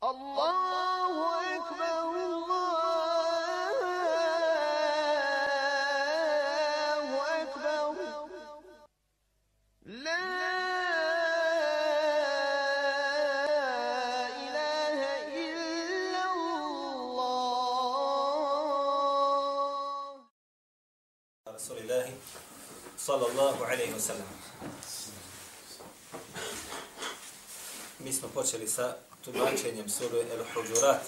Allahu 0.00 1.42
ekber, 1.42 2.06
Allahu 6.70 7.18
ekber. 7.42 7.98
La 9.90 10.22
ilahe 14.38 15.14
illa 15.34 16.22
Allah. 16.30 17.42
Rasulillahi 21.50 22.14
sallallahu 22.94 23.66
alaihi 23.66 23.90
wa 23.90 23.98
sallam. 23.98 24.30
Mi 27.98 28.14
smo 28.14 28.30
počeli 28.30 28.70
sa 28.70 29.07
tumačenjem 29.24 29.88
sure 29.88 30.20
El 30.20 30.44
Hujurat. 30.54 31.00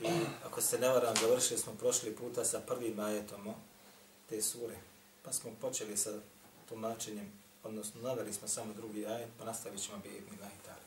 I 0.00 0.08
ako 0.46 0.60
se 0.60 0.78
ne 0.78 0.88
varam, 0.88 1.16
završili 1.16 1.60
smo 1.60 1.74
prošli 1.74 2.16
puta 2.16 2.44
sa 2.44 2.60
prvim 2.60 3.00
ajetom 3.00 3.54
te 4.28 4.42
sure. 4.42 4.76
Pa 5.22 5.32
smo 5.32 5.50
počeli 5.60 5.96
sa 5.96 6.10
tumačenjem, 6.68 7.32
odnosno 7.62 8.00
naveli 8.00 8.32
smo 8.32 8.48
samo 8.48 8.72
drugi 8.72 9.06
ajet, 9.06 9.28
pa 9.38 9.44
nastavit 9.44 9.82
ćemo 9.82 9.98
bi 9.98 10.08
ibn 10.08 10.42
Lahitali. 10.42 10.82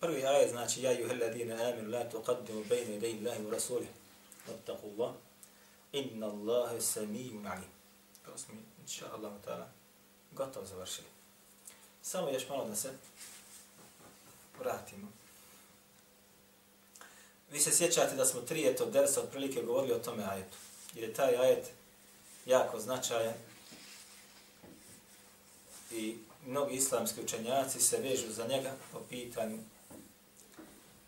Prvi 0.00 0.26
ajet 0.26 0.50
znači 0.50 0.82
ja 0.82 0.92
juhe 0.92 1.14
ladine 1.14 1.54
amin 1.54 1.94
la 1.94 2.10
tuqaddimu 2.10 2.64
bejne 2.64 2.96
idej 2.96 3.18
Allahi 3.18 3.46
u 3.46 3.50
rasulih. 3.50 3.88
Vattaku 4.48 4.86
Allah. 4.86 5.14
Inna 5.92 6.26
Allahe 6.26 6.80
samijun 6.80 7.46
alim. 7.46 7.70
To 8.24 8.38
smo, 8.38 8.54
inša 8.80 9.06
Allah, 9.14 9.32
ta'ala, 9.46 9.66
gotovo 10.32 10.66
završili. 10.66 11.06
Samo 12.02 12.30
još 12.30 12.48
malo 12.48 12.64
da 12.64 12.76
se 12.76 12.90
vratimo. 14.58 15.08
Vi 17.50 17.60
se 17.60 17.76
sjećate 17.76 18.16
da 18.16 18.26
smo 18.26 18.40
tri 18.40 18.68
eto 18.68 18.86
dersa 18.86 19.20
otprilike 19.20 19.62
govorili 19.62 19.92
o 19.92 19.98
tome 19.98 20.24
ajetu. 20.24 20.56
Jer 20.94 21.08
je 21.08 21.14
taj 21.14 21.36
ajet 21.36 21.70
jako 22.46 22.80
značajan 22.80 23.34
i 25.90 26.16
mnogi 26.46 26.74
islamski 26.74 27.20
učenjaci 27.20 27.80
se 27.80 27.96
vežu 27.96 28.32
za 28.32 28.46
njega 28.46 28.72
po 28.92 29.00
pitanju 29.08 29.58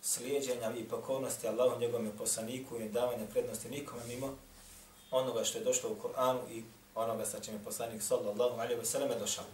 slijedjenja 0.02 0.72
i 0.76 0.84
pokornosti 0.84 1.48
Allahu 1.48 1.80
njegovom 1.80 2.12
poslaniku 2.18 2.80
i 2.80 2.88
davanja 2.88 3.26
prednosti 3.32 3.70
nikome 3.70 4.02
mimo 4.06 4.36
onoga 5.10 5.44
što 5.44 5.58
je 5.58 5.64
došlo 5.64 5.90
u 5.90 5.96
Kur'anu 5.96 6.40
i 6.50 6.62
onoga 6.94 7.26
sa 7.26 7.40
čim 7.40 7.54
je 7.54 7.64
poslanik 7.64 8.02
sallallahu 8.02 8.60
alaihi 8.60 8.80
wa 8.80 8.84
sallam 8.84 9.18
došao. 9.18 9.44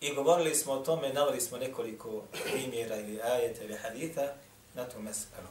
I 0.00 0.14
govorili 0.14 0.54
smo 0.54 0.72
o 0.72 0.82
tome, 0.84 1.12
navali 1.12 1.40
smo 1.40 1.58
nekoliko 1.58 2.22
primjera 2.44 2.96
ili 2.96 3.22
ajeta 3.22 3.64
ili 3.64 3.76
hadita 3.76 4.34
na 4.74 4.88
tu 4.88 5.00
meselu. 5.00 5.48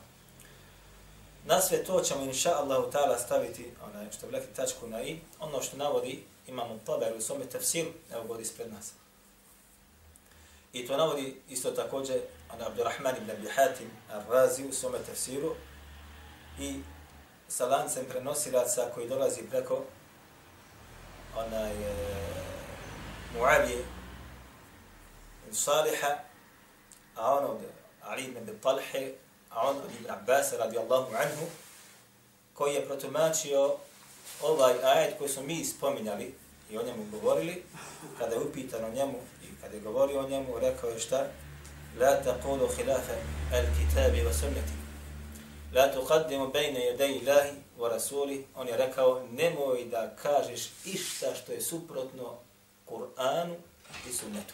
Na 1.45 1.61
sve 1.61 1.83
to 1.83 2.01
ćemo 2.01 2.23
inša 2.23 2.55
Allahu 2.55 2.91
ta'ala 2.91 3.17
staviti, 3.17 3.71
onaj, 3.83 4.11
što 4.11 4.27
bi 4.27 4.37
tačku 4.55 4.87
na 4.87 5.03
i, 5.03 5.19
ono 5.39 5.61
što 5.61 5.77
navodi 5.77 6.23
imamo 6.47 6.79
taber 6.85 7.13
u 7.17 7.21
svome 7.21 7.45
tefsiru, 7.45 7.89
evo 8.13 8.23
god 8.23 8.41
ispred 8.41 8.73
nas. 8.73 8.91
I 10.73 10.87
to 10.87 10.97
navodi 10.97 11.41
isto 11.49 11.71
također 11.71 12.21
on 12.53 12.61
Abdurrahman 12.61 13.15
ibn 13.17 13.31
Abi 13.31 13.47
Hatim 13.55 13.89
al-Razi 14.13 14.69
u 14.69 14.73
svome 14.73 14.97
tefsiru 15.05 15.55
i 16.59 16.79
sa 17.57 17.65
lancem 17.65 18.05
prenosilaca 18.05 18.91
koji 18.93 19.09
dolazi 19.09 19.41
preko 19.49 19.83
onaj 21.35 21.71
e, 21.71 21.95
Muavije 23.33 23.85
Saliha, 25.51 26.17
a 27.15 27.33
on 27.33 27.43
od 27.43 27.57
Ali 28.01 28.23
ibn 28.23 28.59
Talhe, 28.63 29.11
a 29.49 29.69
on 29.69 29.77
od 29.77 29.91
Ibn 29.99 30.11
Abbas 30.11 30.53
radijallahu 30.53 31.15
anhu, 31.15 31.45
koji 32.53 32.73
je 32.73 32.85
protumačio 32.85 33.75
ovaj 34.41 34.73
ajet 34.83 35.17
koji 35.17 35.29
smo 35.29 35.43
mi 35.43 35.65
spominjali 35.65 36.35
i 36.71 36.77
o 36.77 36.83
njemu 36.83 37.05
govorili, 37.11 37.63
kada 38.19 38.35
je 38.35 38.41
upitan 38.41 38.85
o 38.85 38.89
njemu 38.89 39.19
i 39.43 39.61
kada 39.61 39.75
je 39.75 39.81
govorio 39.81 40.19
o 40.19 40.29
njemu, 40.29 40.59
rekao 40.59 40.89
je 40.89 40.99
šta? 40.99 41.27
La 41.99 42.23
taqulu 42.23 42.67
khilafa 42.75 43.13
al-kitabi 43.51 44.23
wa 44.27 44.33
sunnati. 44.33 44.84
La 45.75 45.91
tuqaddimu 45.91 46.53
bayna 46.53 46.79
yaday 46.79 47.19
Allahi 47.19 47.51
wa 47.77 47.89
rasuli. 47.89 48.45
On 48.55 48.67
je 48.67 48.77
rekao, 48.77 49.23
nemoj 49.31 49.85
da 49.85 50.15
kažeš 50.15 50.69
išta 50.85 51.35
što 51.35 51.51
je 51.51 51.61
suprotno 51.61 52.37
Kur'anu 52.85 53.55
i 54.09 54.13
sunnetu. 54.13 54.53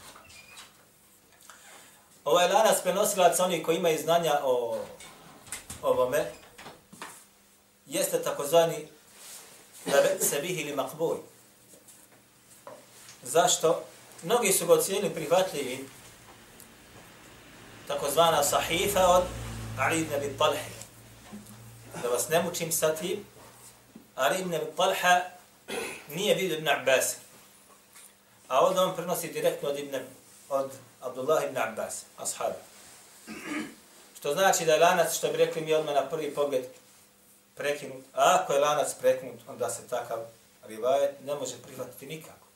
Ovaj 2.26 2.48
lanac 2.54 2.82
prenosilac, 2.82 3.40
oni 3.40 3.64
koji 3.64 3.78
imaju 3.78 4.02
znanja 4.02 4.40
o 4.44 4.78
ovome, 5.82 6.32
jeste 7.86 8.24
takozvani 8.24 8.88
labet 9.94 10.24
sebih 10.30 10.62
ili 10.62 10.76
makbul. 10.76 11.18
Zašto? 13.24 13.84
Mnogi 14.24 14.52
su 14.52 14.66
ga 14.66 14.74
ocijenili 14.74 15.14
prihvatljivi 15.14 15.90
takozvana 17.88 18.44
sahifa 18.44 19.08
od 19.08 19.24
Ali 19.80 20.02
ibn 20.02 20.14
Abi 20.14 20.38
Talha. 20.38 20.81
Da 22.02 22.10
vas 22.10 22.30
ne 22.30 22.44
mučim 22.44 22.72
sa 22.72 22.96
tim, 22.96 23.26
Ali 24.16 24.40
ibn 24.40 24.56
Talha 24.78 25.22
nije 26.10 26.36
vidio 26.36 26.58
ibn 26.58 26.68
Abbas. 26.68 27.16
A 28.48 28.66
onda 28.66 28.82
on 28.82 28.96
prenosi 28.96 29.28
direktno 29.28 29.70
od, 29.70 29.80
ibn, 29.80 29.96
od 30.50 30.72
Abdullah 31.02 31.44
ibn 31.44 31.58
Abbas, 31.58 32.04
ashab. 32.18 32.54
Što 34.20 34.34
znači 34.34 34.66
da 34.66 34.74
je 34.74 34.80
lanac, 34.80 35.14
što 35.14 35.32
bi 35.32 35.38
rekli 35.38 35.62
mi 35.62 35.74
odmah 35.74 35.96
na 35.96 36.10
prvi 36.10 36.34
pogled, 36.36 36.66
prekinut. 37.56 38.04
A 38.14 38.40
ako 38.42 38.54
je 38.54 38.60
lanac 38.60 38.94
prekinut, 39.02 39.40
onda 39.48 39.70
se 39.70 39.88
takav 39.88 40.18
rivajet 40.68 41.12
ne 41.26 41.36
može 41.36 41.56
prihvatiti 41.64 42.06
nikako. 42.06 42.48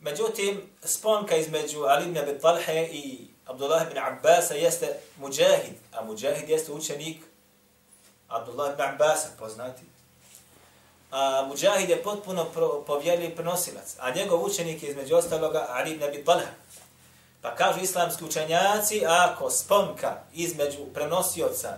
Međutim, 0.00 0.62
sponka 0.84 1.36
između 1.36 1.82
Ali 1.82 2.04
ibn 2.04 2.18
Abi 2.18 2.40
Talha 2.40 2.72
i 2.72 3.26
Abdullah 3.46 3.86
ibn 3.86 3.98
Abbas 3.98 4.50
jeste 4.50 4.96
muđahid, 5.16 5.74
a 5.92 6.04
muđahid 6.04 6.48
jeste 6.48 6.72
učenik 6.72 7.22
Abdullah 8.32 8.72
ibn 8.72 8.82
Abbas, 8.82 9.26
poznati. 9.38 9.82
A 11.10 11.44
Mujahid 11.48 11.90
je 11.90 12.02
potpuno 12.02 12.46
povjerljiv 12.86 13.36
prenosilac, 13.36 13.96
a 14.00 14.10
njegov 14.10 14.44
učenik 14.44 14.82
je 14.82 14.90
između 14.90 15.16
ostaloga 15.16 15.66
Ali 15.68 15.90
ibn 15.90 16.04
Abi 16.04 16.24
Talha. 16.24 16.50
Pa 17.42 17.54
kažu 17.54 17.80
islamski 17.80 18.24
učenjaci, 18.24 19.02
ako 19.06 19.50
sponka 19.50 20.14
između 20.34 20.78
prenosioca 20.94 21.76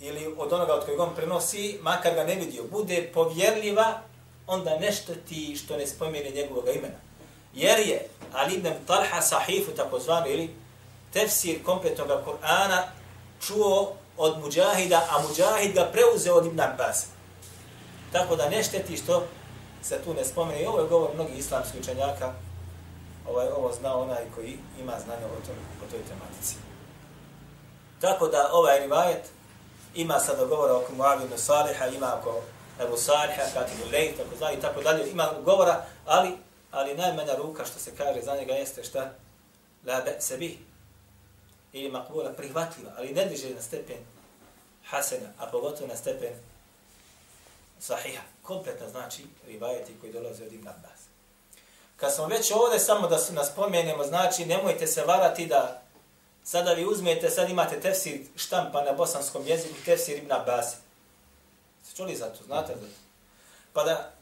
ili 0.00 0.34
od 0.38 0.52
onoga 0.52 0.74
od 0.74 0.84
kojeg 0.84 1.00
on 1.00 1.14
prenosi, 1.14 1.78
makar 1.82 2.14
ga 2.14 2.24
ne 2.24 2.34
vidio, 2.34 2.64
bude 2.70 3.10
povjerljiva, 3.14 4.00
onda 4.46 4.78
nešto 4.78 5.12
ti 5.28 5.56
što 5.56 5.76
ne 5.76 5.86
spomene 5.86 6.30
njegovog 6.30 6.64
imena. 6.74 6.98
Jer 7.54 7.78
je 7.78 8.08
Ali 8.32 8.54
ibn 8.54 8.72
Talha 8.86 9.22
sahifu, 9.22 9.72
tako 9.72 9.98
zvano, 9.98 10.26
ili 10.26 10.54
tefsir 11.12 11.64
kompletnog 11.64 12.08
Kur'ana 12.08 12.82
čuo 13.46 13.96
od 14.16 14.38
Mujahida, 14.38 15.08
a 15.10 15.22
Mujahid 15.22 15.74
ga 15.74 15.84
preuzeo 15.92 16.34
od 16.34 16.46
Ibn 16.46 16.60
Abbas. 16.60 17.06
Tako 18.12 18.36
da 18.36 18.48
ne 18.48 18.62
šteti 18.62 18.96
što 18.96 19.26
se 19.82 19.98
tu 20.04 20.14
ne 20.14 20.24
spomene. 20.24 20.62
I 20.62 20.66
ovo 20.66 20.80
je 20.80 20.88
govor 20.88 21.10
mnogih 21.14 21.38
islamskih 21.38 21.80
učenjaka. 21.80 22.32
Ovaj, 23.28 23.48
ovo 23.48 23.72
zna 23.72 23.96
onaj 23.96 24.24
koji 24.34 24.58
ima 24.80 24.92
znanje 25.04 25.24
o, 25.24 25.46
tom, 25.46 25.56
o 25.86 25.90
toj 25.90 26.00
tematici. 26.08 26.54
Tako 28.00 28.28
da 28.28 28.50
ovaj 28.52 28.80
rivajet 28.80 29.22
ima 29.94 30.18
sada 30.18 30.44
govora 30.44 30.76
oko 30.76 30.92
Muavinu 30.92 31.38
Saliha, 31.38 31.86
ima 31.86 32.14
oko 32.20 32.40
Ebu 32.80 32.96
Saliha, 32.96 33.42
Katibu 33.54 33.90
Lej, 33.92 34.16
tako 34.16 34.36
zna 34.38 34.52
i 34.52 34.60
tako 34.60 34.82
dalje. 34.82 35.10
Ima 35.10 35.28
govora, 35.44 35.84
ali, 36.06 36.30
ali 36.70 36.94
najmanja 36.94 37.36
ruka 37.36 37.64
što 37.64 37.78
se 37.78 37.96
kaže 37.96 38.20
za 38.22 38.36
njega 38.36 38.52
jeste 38.52 38.84
šta? 38.84 39.10
La 39.86 40.00
be 40.00 40.16
sebi. 40.20 40.58
Ili 41.72 41.90
makbula 41.90 42.32
prihvatljiva, 42.32 42.92
ali 42.96 43.12
ne 43.12 43.24
diže 43.24 43.54
na 43.54 43.62
stepen 43.62 43.98
hasena, 44.88 45.28
a 45.38 45.46
pogotovo 45.46 45.86
na 45.86 45.96
stepen 45.96 46.32
sahiha. 47.80 48.22
Kompletno 48.42 48.88
znači 48.88 49.24
rivajeti 49.46 49.92
koji 50.00 50.12
dolaze 50.12 50.44
od 50.44 50.52
Ibn 50.52 50.68
Abbas. 50.68 51.00
Kad 51.96 52.14
smo 52.14 52.26
već 52.26 52.50
ovdje, 52.50 52.78
samo 52.78 53.08
da 53.08 53.18
nas 53.32 53.50
spomenemo, 53.52 54.04
znači 54.04 54.46
nemojte 54.46 54.86
se 54.86 55.04
varati 55.04 55.46
da 55.46 55.82
sada 56.44 56.72
vi 56.72 56.86
uzmete, 56.86 57.30
sad 57.30 57.50
imate 57.50 57.80
tefsir 57.80 58.20
štampa 58.36 58.82
na 58.82 58.92
bosanskom 58.92 59.46
jeziku, 59.46 59.74
tefsir 59.84 60.18
Ibn 60.18 60.32
Abbas. 60.32 60.76
Se 61.84 61.96
čuli 61.96 62.16
za 62.16 62.26
to, 62.26 62.44
znate 62.44 62.74
da? 62.74 62.86
Pa 63.72 63.84
da 63.84 64.12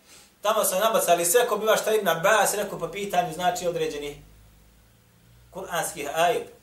tamo 0.42 0.64
se 0.64 0.78
nabacali 0.78 1.24
sve 1.24 1.48
ko 1.48 1.56
biva 1.56 1.76
šta 1.76 1.94
Ibn 1.94 2.08
Abbas, 2.08 2.54
rekao 2.54 2.78
po 2.78 2.88
pitanju, 2.88 3.32
znači 3.32 3.66
određeni 3.66 4.22
kuranskih 5.50 6.08
ajeta. 6.14 6.53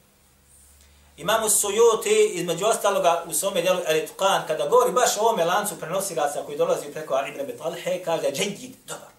Imamo 1.22 1.50
Sujuti, 1.50 2.32
između 2.34 2.66
ostaloga, 2.66 3.24
u 3.28 3.34
svome 3.34 3.62
djelu 3.62 3.80
Eritqan, 3.80 4.48
kada 4.48 4.68
govori 4.68 4.92
baš 4.92 5.18
o 5.18 5.22
ovome 5.22 5.46
lancu 5.46 5.80
prenosilaca 5.80 6.44
koji 6.46 6.58
dolazi 6.58 6.92
preko 6.94 7.14
Ali 7.14 7.30
ibn 7.30 7.46
Betalhe, 7.48 8.04
kaže, 8.04 8.32
džedjid, 8.32 8.76
dobar. 8.86 9.10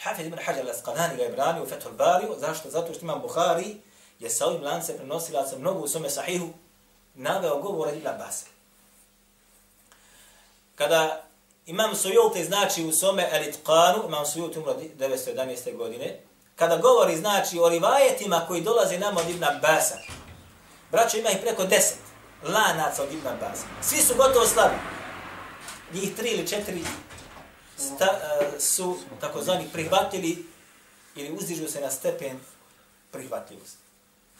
Hafid 0.00 0.26
ibn 0.26 0.38
Hajar 0.44 0.64
al-Asqalani 0.66 1.16
ga 1.16 1.22
je 1.22 1.32
branio 1.32 1.62
u 1.62 1.66
Fethul 1.66 1.92
Bariju. 1.92 2.34
Zašto? 2.38 2.70
Zato 2.70 2.94
što 2.94 3.04
imam 3.04 3.20
Bukhari 3.20 3.76
je 4.18 4.30
sa 4.30 4.46
ovim 4.46 4.62
lance 4.62 4.96
prenosilaca 4.96 5.58
mnogo 5.58 5.80
u 5.80 5.88
svome 5.88 6.10
sahihu 6.10 6.48
naveo 7.14 7.58
govora 7.58 7.92
Ibn 7.92 8.06
Abbas. 8.06 8.44
Kada 10.74 11.24
imam 11.66 11.94
Sujuti 11.94 12.44
znači 12.44 12.84
u 12.84 12.92
svome 12.92 13.28
Eritqanu, 13.32 14.06
imam 14.06 14.26
Sujuti 14.26 14.58
umro 14.58 14.74
911. 14.98 15.76
godine, 15.76 16.20
kada 16.56 16.76
govori 16.76 17.16
znači 17.16 17.58
o 17.58 17.68
rivajetima 17.68 18.44
koji 18.48 18.60
dolaze 18.60 18.98
nam 18.98 19.16
od 19.16 19.30
Ibn 19.30 19.44
Abbasa, 19.44 19.98
braćo 20.90 21.18
ima 21.18 21.30
ih 21.30 21.38
preko 21.42 21.64
deset 21.64 21.98
lanaca 22.42 23.02
od 23.02 23.12
Ibn 23.12 23.26
Abbas. 23.26 23.60
Svi 23.82 23.96
su 23.96 24.14
gotovo 24.16 24.46
slabi. 24.46 24.74
Njih 25.92 26.16
tri 26.16 26.28
ili 26.30 26.48
četiri 26.48 26.84
sta, 27.76 28.06
uh, 28.10 28.60
su 28.60 28.98
takozvani 29.20 29.68
prihvatili 29.72 30.46
ili 31.14 31.32
uzdižu 31.32 31.68
se 31.68 31.80
na 31.80 31.90
stepen 31.90 32.40
prihvatljivosti. 33.10 33.78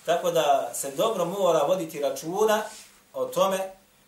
Tako 0.05 0.31
da 0.31 0.71
se 0.75 0.91
dobro 0.91 1.25
mora 1.25 1.59
voditi 1.59 2.01
računa 2.01 2.63
o 3.15 3.25
tome 3.25 3.59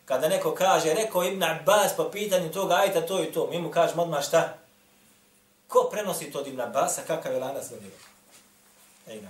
kada 0.05 0.29
neko 0.29 0.55
kaže, 0.55 0.95
rekao 0.95 1.25
Ibn 1.25 1.43
Abbas 1.43 1.97
po 1.97 2.11
pitanju 2.11 2.53
toga, 2.53 2.75
ajta 2.75 3.07
to 3.07 3.23
i 3.23 3.33
to, 3.33 3.47
mi 3.47 3.59
mu 3.59 3.71
kažemo 3.71 4.03
odmah 4.03 4.25
šta? 4.25 4.55
Ko 5.69 5.89
prenosi 5.93 6.33
to 6.33 6.39
od 6.39 6.47
Ibn 6.47 6.61
Abbasa, 6.61 7.03
kakav 7.07 7.33
je 7.33 7.39
lanac 7.39 7.69
do 7.69 7.77
njega? 7.77 7.97
Ej, 9.07 9.21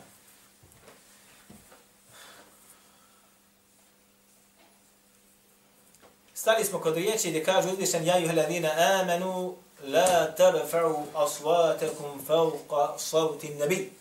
Stali 6.40 6.64
smo 6.64 6.80
kod 6.80 6.96
riječi 6.96 7.28
gdje 7.28 7.44
kaže 7.44 7.68
uzvišen 7.68 8.06
ja 8.06 8.16
juhladina 8.18 8.70
amanu 9.00 9.56
la 9.82 10.34
tarfa'u 10.36 11.04
aswatakum 11.14 12.26
fawqa 12.26 12.98
sawti 12.98 13.48
nabi 13.48 13.92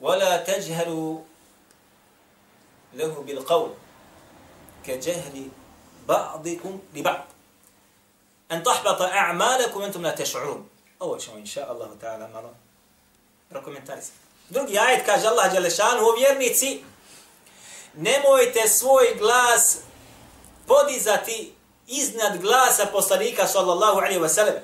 ولا 0.00 0.36
تجهلوا 0.36 1.18
له 2.94 3.22
بالقول 3.26 3.70
كجهل 4.86 5.48
بعضكم 6.08 6.78
لبعض 6.94 7.24
أن 8.52 8.62
تحبط 8.62 9.02
أعمالكم 9.02 9.82
أنتم 9.82 10.02
لا 10.02 10.10
تشعرون 10.10 10.68
أول 11.02 11.20
شيء 11.20 11.36
إن 11.36 11.46
شاء 11.46 11.72
الله 11.72 11.96
تعالى 12.00 12.30
مرة 12.34 12.54
se. 14.00 14.12
Drugi 14.50 14.78
ajet 14.78 15.06
kaže 15.06 15.28
Allah 15.28 15.52
Đelešanu, 15.52 16.06
o 16.06 16.16
vjernici, 16.16 16.84
nemojte 17.94 18.68
svoj 18.68 19.14
glas 19.18 19.78
podizati 20.66 21.54
iznad 21.86 22.40
glasa 22.40 22.86
poslanika 22.86 23.46
sallallahu 23.46 23.98
alaihi 23.98 24.20
wa 24.20 24.28
sallam. 24.28 24.54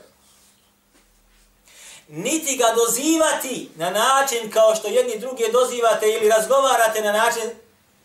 Niti 2.08 2.56
ga 2.56 2.75
dozivati 2.75 3.70
na 3.76 3.90
način 3.90 4.50
kao 4.50 4.75
što 4.75 4.88
jedni 4.88 5.19
drugi 5.19 5.44
dozivate 5.52 6.08
ili 6.08 6.28
razgovarate 6.28 7.00
na 7.00 7.12
način 7.12 7.50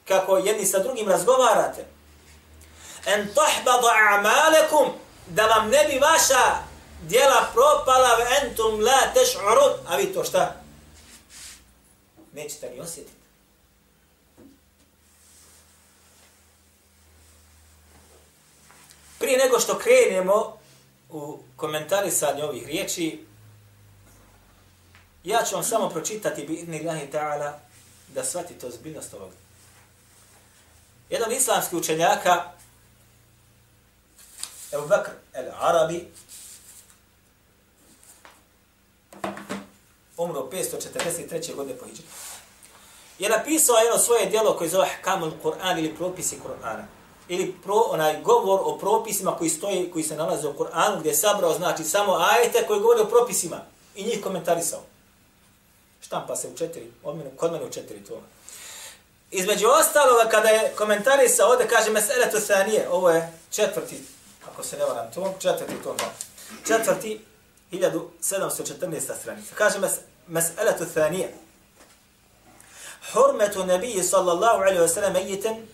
kako 0.07 0.37
jedni 0.37 0.65
sa 0.65 0.79
drugim 0.79 1.09
razgovarate. 1.09 1.85
En 3.05 3.33
tahbadu 3.33 3.87
a'malekum 3.87 4.91
da 5.27 5.45
vam 5.45 5.69
ne 5.69 5.85
bi 5.87 5.99
vaša 5.99 6.71
djela 7.01 7.49
propala 7.53 8.15
ve 8.15 8.25
entum 8.41 8.81
la 8.81 9.13
teš'urud. 9.15 9.73
A 9.87 9.95
vi 9.95 10.13
to 10.13 10.23
šta? 10.23 10.55
Nećete 12.33 12.69
ni 12.69 12.79
osjetiti. 12.79 13.20
Prije 19.31 19.45
nego 19.45 19.59
što 19.59 19.77
krenemo 19.77 20.57
u 21.09 21.39
komentarisanje 21.55 22.43
ovih 22.43 22.67
riječi, 22.67 23.25
ja 25.23 25.43
ću 25.43 25.55
vam 25.55 25.63
samo 25.63 25.89
pročitati 25.89 26.45
bi 26.45 26.53
idni 26.53 26.79
Allahi 26.79 27.07
ta'ala 27.11 27.51
da 28.07 28.23
shvatite 28.23 28.67
ozbiljnost 28.67 29.13
ovog. 29.13 29.31
Jedan 31.09 31.31
islamski 31.31 31.75
učenjaka, 31.75 32.51
Ebu 34.73 34.87
Bakr 34.87 35.11
el-Arabi, 35.33 36.05
umro 40.17 40.49
543. 40.51 41.55
godine 41.55 41.77
po 41.79 41.85
Hidžri, 41.85 42.05
je 43.19 43.29
napisao 43.29 43.75
jedno 43.75 43.99
svoje 43.99 44.25
dijelo 44.25 44.57
koje 44.57 44.69
zove 44.69 44.89
Kamul 45.01 45.31
Kur'an 45.43 45.79
ili 45.79 45.95
propisi 45.95 46.39
Kur'ana 46.45 47.00
ili 47.31 47.53
pro, 47.63 47.75
onaj 47.75 48.21
govor 48.21 48.59
o 48.63 48.77
propisima 48.77 49.35
koji 49.37 49.49
stoje, 49.49 49.91
koji 49.91 50.03
se 50.03 50.15
nalaze 50.15 50.47
u 50.47 50.53
Kur'anu, 50.53 50.99
gdje 50.99 51.09
je 51.09 51.15
sabrao, 51.15 51.53
znači, 51.53 51.83
samo 51.83 52.17
ajete 52.19 52.67
koji 52.67 52.79
govore 52.79 53.01
o 53.01 53.09
propisima 53.09 53.61
i 53.95 54.03
njih 54.03 54.23
komentarisao. 54.23 54.79
Štampa 56.01 56.35
se 56.35 56.47
u 56.47 56.57
četiri, 56.57 56.91
od 57.03 57.17
mene, 57.17 57.29
kod 57.37 57.51
mene 57.51 57.65
u 57.65 57.69
četiri 57.69 58.03
to. 58.03 58.21
Između 59.31 59.67
ostaloga, 59.67 60.29
kada 60.29 60.49
je 60.49 60.73
komentarisao, 60.77 61.49
ovdje 61.49 61.67
kaže 61.67 61.91
Mesele 61.91 62.31
Tusanije, 62.31 62.89
ovo 62.89 63.09
je 63.09 63.33
četvrti, 63.51 64.03
ako 64.51 64.63
se 64.63 64.77
ne 64.77 64.85
varam 64.85 65.11
tom, 65.11 65.27
četvrti 65.39 65.83
tom, 65.83 65.97
četvrti, 66.67 67.21
1714. 67.71 68.99
stranica. 69.21 69.55
Kaže 69.55 69.79
Mesele 70.27 70.77
Tusanije, 70.77 71.33
Hurmetu 73.13 73.65
nebiji 73.65 74.03
sallallahu 74.03 74.61
alaihi 74.61 74.79
wa 74.79 74.87
sallam 74.87 75.15
ejiten 75.15 75.67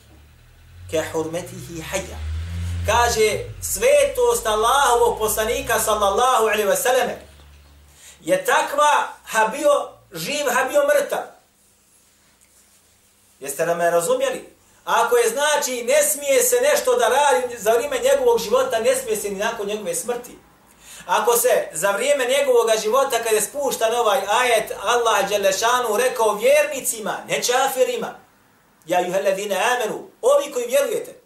ke 0.92 1.04
hurmetihi 1.14 1.82
hajja. 1.82 2.18
Kaže, 2.86 3.44
svetost 3.62 4.48
Allahovog 4.48 5.20
poslanika 5.20 5.80
sallallahu 5.80 6.44
alaihi 6.44 6.68
ve 6.68 6.76
sallam 6.76 7.10
je 8.22 8.46
takva 8.46 9.08
ha 9.24 9.48
bio 9.48 9.90
živ, 10.14 10.46
ha 10.54 10.64
bio 10.64 10.82
mrtav. 10.88 11.24
Jeste 13.40 13.66
da 13.66 13.76
me 13.76 13.92
razumjeli? 13.92 14.58
Ako 14.86 15.18
je 15.18 15.30
znači 15.30 15.84
ne 15.84 16.04
smije 16.04 16.44
se 16.44 16.56
nešto 16.62 16.96
da 16.96 17.08
radi 17.08 17.58
za 17.58 17.72
vrijeme 17.72 18.00
njegovog 18.00 18.40
života, 18.40 18.80
ne 18.80 18.96
smije 18.96 19.18
se 19.18 19.30
ni 19.30 19.36
nakon 19.36 19.68
njegove 19.68 19.96
smrti. 19.96 20.38
Ako 21.06 21.38
se 21.38 21.68
za 21.74 21.92
vrijeme 21.92 22.26
njegovog 22.26 22.70
života 22.82 23.18
kada 23.18 23.36
je 23.36 23.42
spuštan 23.42 23.96
ovaj 23.96 24.20
ajet 24.30 24.72
Allah 24.84 25.30
Đelešanu 25.30 25.98
rekao 25.98 26.34
vjernicima, 26.34 27.18
ne 27.28 27.44
čafirima, 27.44 28.27
ja 28.88 29.00
juha 29.00 29.20
ladine 29.20 29.56
amenu, 29.56 30.10
ovi 30.22 30.52
koji 30.54 30.68
vjerujete, 30.68 31.20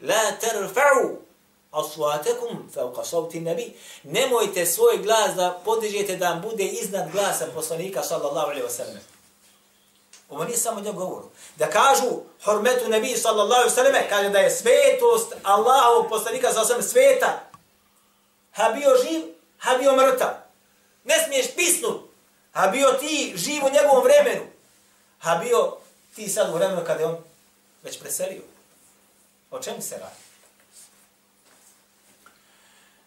la 0.00 0.32
terfa'u 0.40 1.18
aswatakum 1.70 2.70
fawqa 2.74 3.04
sawti 3.04 3.40
nabi. 3.40 3.76
Nemojte 4.02 4.66
svoj 4.66 4.98
glas 4.98 5.34
da 5.34 5.60
podižete 5.64 6.16
da 6.16 6.40
bude 6.42 6.64
iznad 6.64 7.12
glasa 7.12 7.46
poslanika 7.54 8.02
sallallahu 8.02 8.46
alejhi 8.46 8.62
ve 8.62 8.70
sellem 8.70 9.00
ovo 10.28 10.44
nije 10.44 10.56
samo 10.58 10.80
njegov 10.80 11.06
govor. 11.06 11.22
Da 11.56 11.70
kažu 11.70 12.10
hurmetu 12.44 12.88
nabi 12.88 13.16
sallallahu 13.16 13.52
alejhi 13.52 13.68
ve 13.68 13.74
selleme, 13.74 14.08
kaže 14.08 14.28
da 14.28 14.38
je 14.38 14.50
svetost 14.50 15.34
Allahovog 15.42 16.08
poslanika 16.08 16.52
sallallahu 16.52 16.72
alejhi 16.72 16.86
ve 16.86 16.90
sveta. 16.90 17.40
Ha 18.52 18.72
bio 18.72 18.90
živ 19.04 19.22
ha 19.58 19.78
bio 19.78 19.96
mrtav. 19.96 20.30
Ne 21.04 21.14
smiješ 21.26 21.46
pisnut 21.56 22.00
ha 22.52 22.66
bio 22.66 22.92
ti 22.92 23.32
živ 23.36 23.64
u 23.64 23.70
njegovom 23.70 24.04
vremenu. 24.04 24.46
Ha 25.18 25.34
bio 25.34 25.76
ti 26.14 26.28
sad 26.28 26.50
u 26.50 26.54
vremenu 26.54 26.82
kada 26.86 27.00
je 27.00 27.06
on 27.06 27.16
već 27.82 28.00
preselio 28.00 28.42
o 29.50 29.62
čemu 29.62 29.82
se 29.82 29.98
radi 29.98 30.24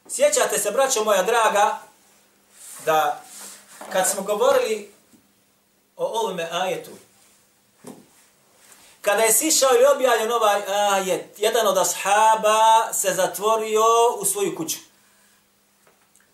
Sjećate 0.10 0.60
se, 0.60 0.72
braćo 0.72 1.04
moja 1.04 1.24
draga, 1.24 1.80
da 2.86 3.22
kad 3.92 4.10
smo 4.10 4.22
govorili 4.22 4.92
o 5.96 6.06
ovome 6.06 6.50
ajetu, 6.52 6.92
kada 9.02 9.24
je 9.24 9.32
sišao 9.32 9.70
i 9.70 9.96
objavljen 9.96 10.32
ovaj 10.32 10.62
ajet, 10.68 11.40
jedan 11.40 11.68
od 11.68 11.78
ashaba 11.78 12.94
se 12.94 13.14
zatvorio 13.14 13.84
u 14.20 14.26
svoju 14.26 14.56
kuću. 14.58 14.78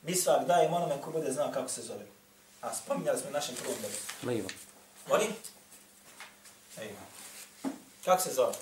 Mi 0.01 0.15
svak 0.15 0.45
dajem 0.45 0.73
onome 0.73 1.01
ko 1.01 1.11
bude 1.11 1.31
znao 1.31 1.51
kako 1.53 1.69
se 1.69 1.81
zove. 1.81 2.05
A 2.61 2.75
spominjali 2.75 3.19
smo 3.19 3.29
našem 3.29 3.55
prvom 3.55 3.77
dobu. 3.81 3.93
Leiva. 4.23 4.49
Oni? 5.09 5.25
Ejma. 6.77 7.01
Kako 8.05 8.21
se 8.21 8.33
zove? 8.33 8.53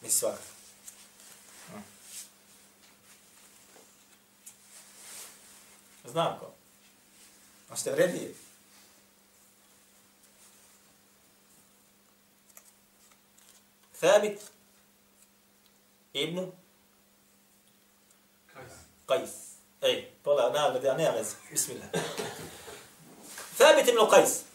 Mi 0.00 0.10
svak. 0.10 0.38
Znam 6.04 6.38
ko. 6.40 6.52
A 7.68 7.76
ste 7.76 7.90
vrednije. 7.90 8.34
Thabit 14.00 14.40
ibn 16.12 16.52
Qais. 19.06 19.30
Ej, 19.82 20.10
pola 20.22 20.50
nagrade, 20.50 20.90
a 20.90 20.94
ne 20.94 21.10
vez. 21.10 21.36
Bismillah. 21.50 21.90
Thabit 23.58 23.88
ibn 23.88 23.98
Qais 23.98 24.45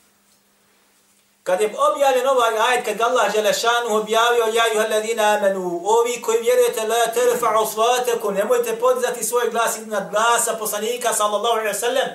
kad 1.43 1.62
je 1.62 1.75
objavljen 1.91 2.27
ovaj 2.27 2.57
ajet, 2.57 2.86
kad 2.86 3.01
Allah 3.01 3.33
Želešanu 3.36 3.95
objavio, 3.95 4.43
ja 4.53 4.74
juha 4.74 4.88
ladina 4.88 5.24
amanu, 5.24 5.81
ovi 5.86 6.21
koji 6.21 6.41
vjerujete, 6.41 6.88
la 6.88 7.13
terfa'u 7.15 7.71
svataku, 7.74 8.31
nemojte 8.31 8.79
podizati 8.79 9.24
svoj 9.24 9.50
glas 9.50 9.77
iznad 9.77 10.10
glasa 10.10 10.53
poslanika, 10.60 11.13
sallallahu 11.13 11.60
alaihi 11.60 11.79
sallam, 11.79 12.10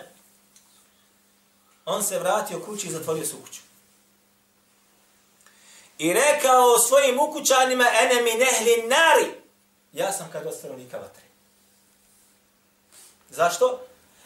on 1.84 2.02
se 2.02 2.18
vratio 2.18 2.60
kući 2.60 2.86
i 2.86 2.90
zatvorio 2.90 3.26
su 3.26 3.36
kuću. 3.44 3.60
I 5.98 6.12
rekao 6.12 6.78
svojim 6.78 7.20
ukućanima, 7.20 7.84
ene 8.00 8.22
mi 8.22 8.30
nehli 8.30 8.86
nari, 8.86 9.26
ja 9.92 10.12
sam 10.12 10.28
kad 10.32 10.46
od 10.46 10.54
stanovnika 10.54 10.98
vatre. 10.98 11.22
Zašto? 13.30 13.80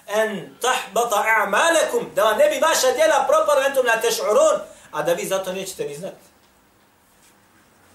En 0.06 0.56
tahbata 0.60 1.24
a'malekum, 1.26 2.14
da 2.14 2.24
vam 2.24 2.38
ne 2.38 2.48
bi 2.48 2.60
vaša 2.60 2.92
djela 2.92 3.24
propala 3.28 3.66
entum 3.66 3.86
na 3.86 4.02
teš'urun, 4.02 4.60
a 4.90 5.02
da 5.02 5.12
vi 5.12 5.26
zato 5.26 5.52
nećete 5.52 5.84
ni 5.84 5.94
znati. 5.94 6.30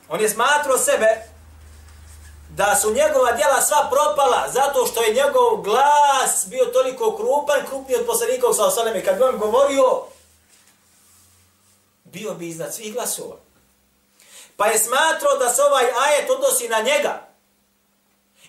On 0.09 0.21
je 0.21 0.29
smatrao 0.29 0.77
sebe 0.77 1.07
da 2.49 2.75
su 2.75 2.93
njegova 2.93 3.31
djela 3.31 3.61
sva 3.61 3.89
propala 3.91 4.47
zato 4.53 4.85
što 4.85 5.01
je 5.01 5.13
njegov 5.13 5.61
glas 5.61 6.45
bio 6.47 6.65
toliko 6.65 7.15
krupan, 7.17 7.65
krupniji 7.67 7.99
od 7.99 8.05
poslanika 8.05 8.53
sa 8.53 8.65
osaleme. 8.65 9.03
Kad 9.03 9.17
bi 9.17 9.23
on 9.23 9.37
govorio, 9.37 10.03
bio 12.03 12.33
bi 12.33 12.47
iznad 12.49 12.73
svih 12.73 12.93
glasova. 12.93 13.35
Pa 14.57 14.67
je 14.67 14.79
smatrao 14.79 15.37
da 15.39 15.49
se 15.49 15.61
ovaj 15.63 15.85
ajet 15.85 16.29
odnosi 16.29 16.67
na 16.67 16.81
njega 16.81 17.27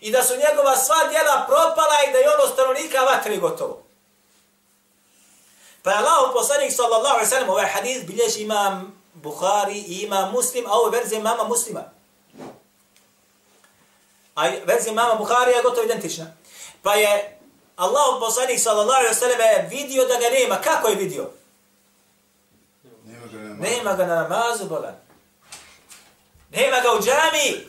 i 0.00 0.10
da 0.10 0.22
su 0.22 0.34
njegova 0.36 0.76
sva 0.76 1.08
djela 1.10 1.44
propala 1.46 1.96
i 2.08 2.12
da 2.12 2.18
je 2.18 2.34
ono 2.34 2.52
stanovnika 2.52 3.00
vatre 3.00 3.36
gotovo. 3.36 3.85
Pa 5.86 5.92
je 5.92 5.98
Allah 6.02 6.34
poslanik 6.34 6.72
sallallahu 6.74 7.14
alaihi 7.14 7.30
sallam 7.30 7.50
ovaj 7.50 7.66
hadith 7.66 8.06
bilježi 8.06 8.42
imam 8.42 9.02
Bukhari 9.14 9.78
i 9.78 10.02
imam 10.02 10.32
Muslim, 10.32 10.66
a 10.66 10.72
ovo 10.72 10.86
je 10.86 10.98
verzija 10.98 11.22
mama 11.22 11.44
Muslima. 11.44 11.84
A 14.34 14.48
verzija 14.64 14.94
mama 14.94 15.14
Bukhari 15.14 15.52
je 15.52 15.62
gotovo 15.62 15.84
identična. 15.84 16.26
Pa 16.82 16.94
je 16.94 17.38
Allah 17.76 18.16
poslanik 18.20 18.60
sallallahu 18.60 19.00
alaihi 19.00 19.14
sallam 19.14 19.68
vidio 19.70 20.04
da 20.04 20.14
ga 20.14 20.28
nema. 20.30 20.60
Kako 20.60 20.88
je 20.88 20.96
vidio? 20.96 21.30
Nema 23.04 23.26
ga 23.26 23.36
na 23.36 23.48
namazu. 23.48 23.62
Nema 23.62 23.92
ga 23.94 24.06
na 24.06 24.14
namazu, 24.14 24.64
bolan. 24.64 24.94
Nema 26.50 26.80
ga 26.80 26.92
u 26.92 27.02
džami. 27.02 27.66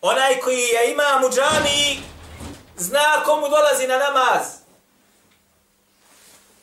Onaj 0.00 0.40
koji 0.40 0.60
je 0.60 0.92
imam 0.92 1.24
u 1.24 1.30
džami, 1.30 2.02
zna 2.76 3.24
komu 3.24 3.48
dolazi 3.48 3.86
na 3.86 3.98
namaz. 3.98 4.59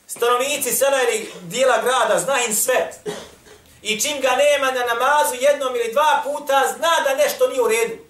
Stanovnici 0.08 0.72
sela 0.72 1.02
ili 1.02 1.32
dijela 1.42 1.82
grada, 1.82 2.20
zna 2.20 2.44
im 2.48 2.54
sve. 2.54 2.90
I 3.82 4.00
čim 4.00 4.20
ga 4.20 4.30
nema 4.36 4.70
na 4.70 4.94
namazu 4.94 5.34
jednom 5.40 5.76
ili 5.76 5.92
dva 5.92 6.22
puta, 6.24 6.74
zna 6.76 6.90
da 7.04 7.14
nešto 7.14 7.48
nije 7.48 7.62
u 7.62 7.68
redu. 7.68 8.02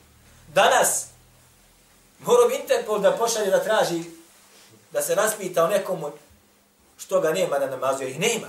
Danas, 0.48 1.06
mora 2.18 2.48
bi 2.48 2.54
Interpol 2.54 2.98
da 2.98 3.16
pošalje 3.16 3.50
da 3.50 3.64
traži, 3.64 4.02
da 4.90 5.02
se 5.02 5.14
raspita 5.14 5.64
o 5.64 5.68
nekomu 5.68 6.12
što 6.98 7.20
ga 7.20 7.32
nema 7.32 7.58
na 7.58 7.66
namazu, 7.66 8.02
jer 8.02 8.10
ih 8.10 8.20
nema. 8.20 8.48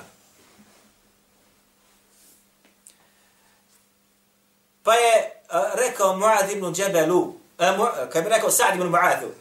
Pa 4.83 4.93
je 4.93 5.41
a, 5.49 5.71
rekao 5.73 6.15
Muad 6.15 6.51
ibn 6.51 6.73
Džebelu, 6.73 7.33
mu, 7.77 7.83
a, 7.83 8.09
kad 8.09 8.23
bi 8.23 8.29
rekao 8.29 8.51
Sa'd 8.51 8.75
ibn 8.75 8.87
Muadu, 8.87 9.31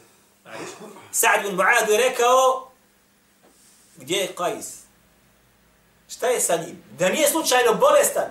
Sa'd 1.11 1.45
ibn 1.45 1.55
Muadu 1.55 1.91
je 1.91 2.09
rekao, 2.09 2.68
gdje 3.99 4.17
je 4.17 4.35
Qais? 4.35 4.79
Šta 6.09 6.27
je 6.27 6.39
sa 6.39 6.55
njim? 6.55 6.83
Da 6.97 7.09
nije 7.09 7.29
slučajno 7.29 7.73
bolestan. 7.73 8.29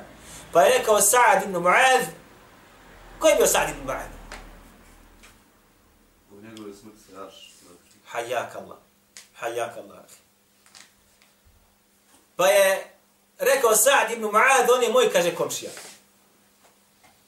Pa 0.53 0.63
je 0.63 0.79
rekao 0.79 1.01
Sa'd 1.01 1.43
ibn 1.45 1.57
Muad, 1.57 2.05
ko 3.19 3.29
je 3.29 3.35
bio 3.35 3.47
Sa'd 3.47 3.69
ibn 3.71 3.87
Muad? 3.87 4.11
U 6.33 6.41
njegove 6.41 6.75
smrti 6.75 6.99
se 6.99 7.17
raš. 7.17 7.53
Hajjak 8.07 8.57
Allah. 8.57 8.79
Hajjak 9.35 9.77
Allah. 9.77 10.05
Pa 12.37 12.47
je 12.47 12.91
rekao 13.39 13.77
Sa'd 13.77 14.11
ibn 14.11 14.23
Muad, 14.23 14.71
on 14.77 14.83
je 14.83 14.93
moj, 14.93 15.13
kaže, 15.13 15.35
komšija. 15.35 15.71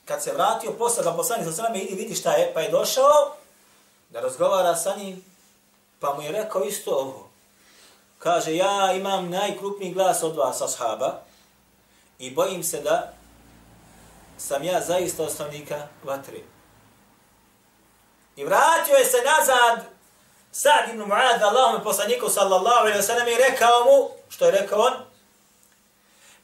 Kad 0.04 0.22
se 0.22 0.32
vratio, 0.32 0.72
posla 0.72 1.02
ga 1.02 1.16
poslanik 1.16 1.46
sa 1.46 1.52
sveme, 1.52 1.78
idi 1.78 1.94
vidi 1.94 2.14
šta 2.14 2.32
je, 2.32 2.54
pa 2.54 2.60
je 2.60 2.70
došao 2.70 3.36
da 4.08 4.20
razgovara 4.20 4.76
sa 4.76 4.96
njim, 4.96 5.24
pa 6.00 6.14
mu 6.14 6.22
je 6.22 6.32
rekao 6.32 6.64
isto 6.64 6.90
ovo. 6.90 7.29
Kaže, 8.20 8.56
ja 8.56 8.92
imam 8.92 9.30
najkrupniji 9.30 9.94
glas 9.94 10.22
od 10.22 10.36
vas, 10.36 10.62
ashaba, 10.62 11.20
i 12.18 12.30
bojim 12.30 12.64
se 12.64 12.80
da 12.80 13.12
sam 14.38 14.64
ja 14.64 14.80
zaista 14.80 15.22
osnovnika 15.22 15.88
vatre. 16.04 16.38
I 18.36 18.44
vratio 18.44 18.94
je 18.94 19.04
se 19.04 19.16
nazad 19.24 19.84
Sa'd 20.52 20.90
ibn 20.90 21.02
Mu'ad, 21.02 21.42
Allahom 21.42 21.82
poslaniku 21.84 22.28
sallallahu 22.28 22.80
alaihi 22.80 22.98
wa 22.98 23.02
sallam 23.02 23.28
i 23.28 23.36
rekao 23.50 23.84
mu, 23.84 24.10
što 24.28 24.44
je 24.44 24.50
rekao 24.50 24.80
on? 24.80 24.92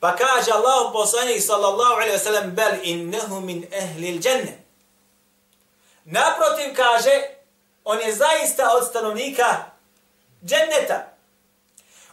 Pa 0.00 0.16
kaže 0.16 0.50
Allahom 0.50 0.92
poslanik 0.92 1.42
sallallahu 1.42 1.94
alaihi 1.94 2.16
wa 2.16 2.24
sallam, 2.24 2.50
bel 2.50 2.74
innehu 2.82 3.40
min 3.40 3.66
ehli 3.72 4.18
l'đenne. 4.18 4.64
Naprotiv 6.04 6.76
kaže, 6.76 7.22
on 7.84 8.00
je 8.00 8.14
zaista 8.14 8.70
od 8.76 8.86
stanovnika 8.88 9.64
dženneta. 10.44 11.15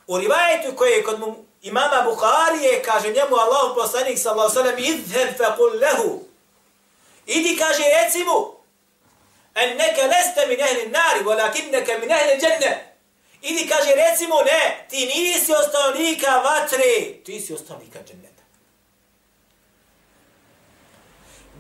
U 0.08 0.18
rivajetu 0.18 0.76
koji 0.76 0.92
je 0.92 1.04
kod 1.04 1.20
imama 1.62 2.02
Bukharije, 2.06 2.84
kaže 2.84 3.08
njemu 3.08 3.36
Allahu 3.36 3.76
poslanik 3.76 4.20
sallallahu 4.20 4.54
sallam, 4.54 4.78
idher 4.78 5.28
fe 5.38 5.46
kul 5.58 5.80
lehu. 5.80 6.24
Idi 7.26 7.58
kaže 7.58 7.84
reci 7.84 8.24
mu, 8.24 8.56
enneke 9.56 10.02
leste 10.02 10.48
min 10.48 10.60
ehli 10.60 10.90
nari, 10.90 11.24
walakinneke 11.26 12.00
min 12.00 12.12
ehli 12.12 12.42
dženne. 12.42 12.94
Idi 13.42 13.68
kaže 13.68 13.92
recimo 13.96 14.42
ne, 14.42 14.86
ti 14.90 15.06
nisi 15.06 15.54
ostavnika 15.54 16.38
vatre, 16.38 17.24
ti 17.26 17.42
si 17.42 17.54
ostavnika 17.54 18.00
dženneta. 18.08 18.44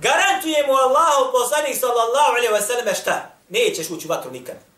Garantuje 0.01 0.67
mu 0.67 0.73
Allahu 0.73 1.31
poslanik 1.31 1.75
sallallahu 1.79 2.31
alaihi 2.31 2.53
wa 2.53 2.62
sallam, 2.62 2.95
šta? 2.95 3.35
Nećeš 3.50 3.89
ući 3.89 4.07
u 4.07 4.09
vatru 4.09 4.31
nikad. 4.31 4.73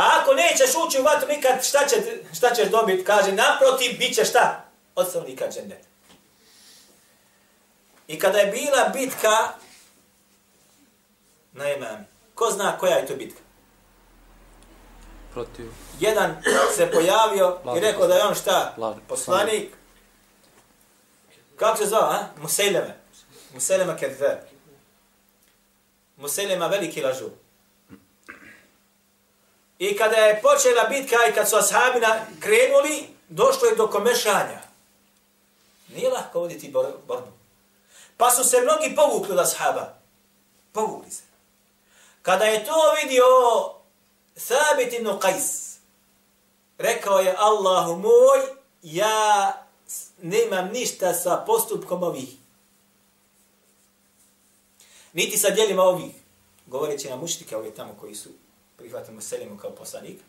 A 0.00 0.20
ako 0.20 0.34
nećeš 0.34 0.70
ući 0.86 1.00
u 1.00 1.02
vatru 1.02 1.28
nikad, 1.28 1.64
šta, 1.64 1.86
će, 1.86 1.96
šta 2.36 2.54
ćeš 2.54 2.68
dobiti? 2.68 3.04
Kaže, 3.04 3.32
naprotiv, 3.32 3.98
bit 3.98 4.14
će 4.14 4.24
šta? 4.24 4.64
Od 4.94 5.08
stanovnika 5.08 5.48
dženneta. 5.48 5.88
I 8.08 8.18
kada 8.18 8.38
je 8.38 8.46
bila 8.46 8.88
bitka 8.88 9.36
na 11.52 11.72
imami, 11.72 12.04
ko 12.34 12.50
zna 12.50 12.78
koja 12.78 12.96
je 12.96 13.06
to 13.06 13.16
bitka? 13.16 13.40
protiv 15.32 15.66
jedan 16.00 16.42
se 16.76 16.90
pojavio 16.90 17.58
i 17.76 17.80
rekao 17.80 18.06
da 18.06 18.14
je 18.14 18.24
on 18.24 18.34
šta? 18.34 18.74
Poslanik. 19.08 19.72
Kako 21.56 21.76
se 21.76 21.86
zove, 21.86 22.02
a? 22.02 22.26
Museleme. 22.36 22.96
Museleme 23.54 23.98
kedver. 23.98 24.38
Muselema 26.16 26.66
veliki 26.66 27.02
lažu. 27.02 27.30
I 29.80 29.96
kada 29.96 30.16
je 30.16 30.42
počela 30.42 30.84
bitka 30.84 31.16
i 31.30 31.34
kad 31.34 31.48
su 31.48 31.56
ashabina 31.56 32.26
krenuli, 32.40 33.08
došlo 33.28 33.68
je 33.68 33.76
do 33.76 33.88
komešanja. 33.88 34.60
Nije 35.88 36.10
lahko 36.10 36.40
voditi 36.40 36.68
borbu. 37.06 37.32
Pa 38.16 38.30
su 38.30 38.44
se 38.44 38.60
mnogi 38.60 38.96
povukli 38.96 39.32
od 39.32 39.38
ashaba. 39.38 39.94
Povukli 40.72 41.10
se. 41.10 41.22
Kada 42.22 42.44
je 42.44 42.64
to 42.64 42.74
vidio 43.02 43.24
Thabit 44.34 44.92
ibn 44.92 45.06
Qais, 45.08 45.76
rekao 46.78 47.18
je 47.18 47.34
Allahu 47.38 47.96
moj, 47.96 48.40
ja 48.82 49.52
nemam 50.22 50.68
ništa 50.72 51.14
sa 51.14 51.44
postupkom 51.46 52.02
ovih. 52.02 52.28
Niti 55.12 55.38
sa 55.38 55.50
djelima 55.50 55.82
ovih. 55.82 56.14
Govoreći 56.66 57.10
na 57.10 57.16
muštike 57.16 57.56
ove 57.56 57.74
tamo 57.74 57.96
koji 58.00 58.14
su 58.14 58.28
prihvatimo 58.80 59.20
Selimu 59.20 59.56
kao 59.56 59.70
poslanika. 59.70 60.22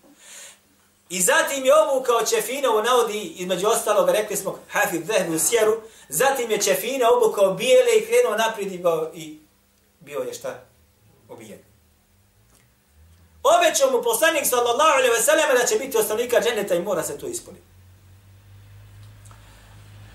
I 1.09 1.21
zatim 1.21 1.65
je 1.65 1.73
obukao 1.75 2.25
u 2.69 2.83
naudi, 2.83 3.21
između 3.37 3.67
ostalog, 3.67 4.09
rekli 4.09 4.37
smo, 4.37 4.59
Hafid 4.69 5.05
Zehnu 5.05 5.39
sjeru, 5.39 5.81
zatim 6.09 6.51
je 6.51 6.61
Čefina 6.61 7.09
obukao 7.09 7.53
bijele 7.53 7.97
i 7.97 8.05
krenuo 8.05 8.37
naprijed 8.37 8.71
i 8.71 8.77
bio, 8.77 9.11
i 9.13 9.39
bio 9.99 10.19
je 10.19 10.33
šta? 10.33 10.63
Ubijen. 11.29 11.59
Obećao 13.43 13.91
mu 13.91 14.03
poslanik 14.03 14.45
sallallahu 14.45 14.91
alaihi 14.97 15.13
ve 15.13 15.21
sellem 15.21 15.57
da 15.61 15.65
će 15.65 15.75
biti 15.75 15.97
ostavnika 15.97 16.41
dženeta 16.41 16.75
i 16.75 16.81
mora 16.81 17.03
se 17.03 17.17
to 17.17 17.27
ispuniti. 17.27 17.65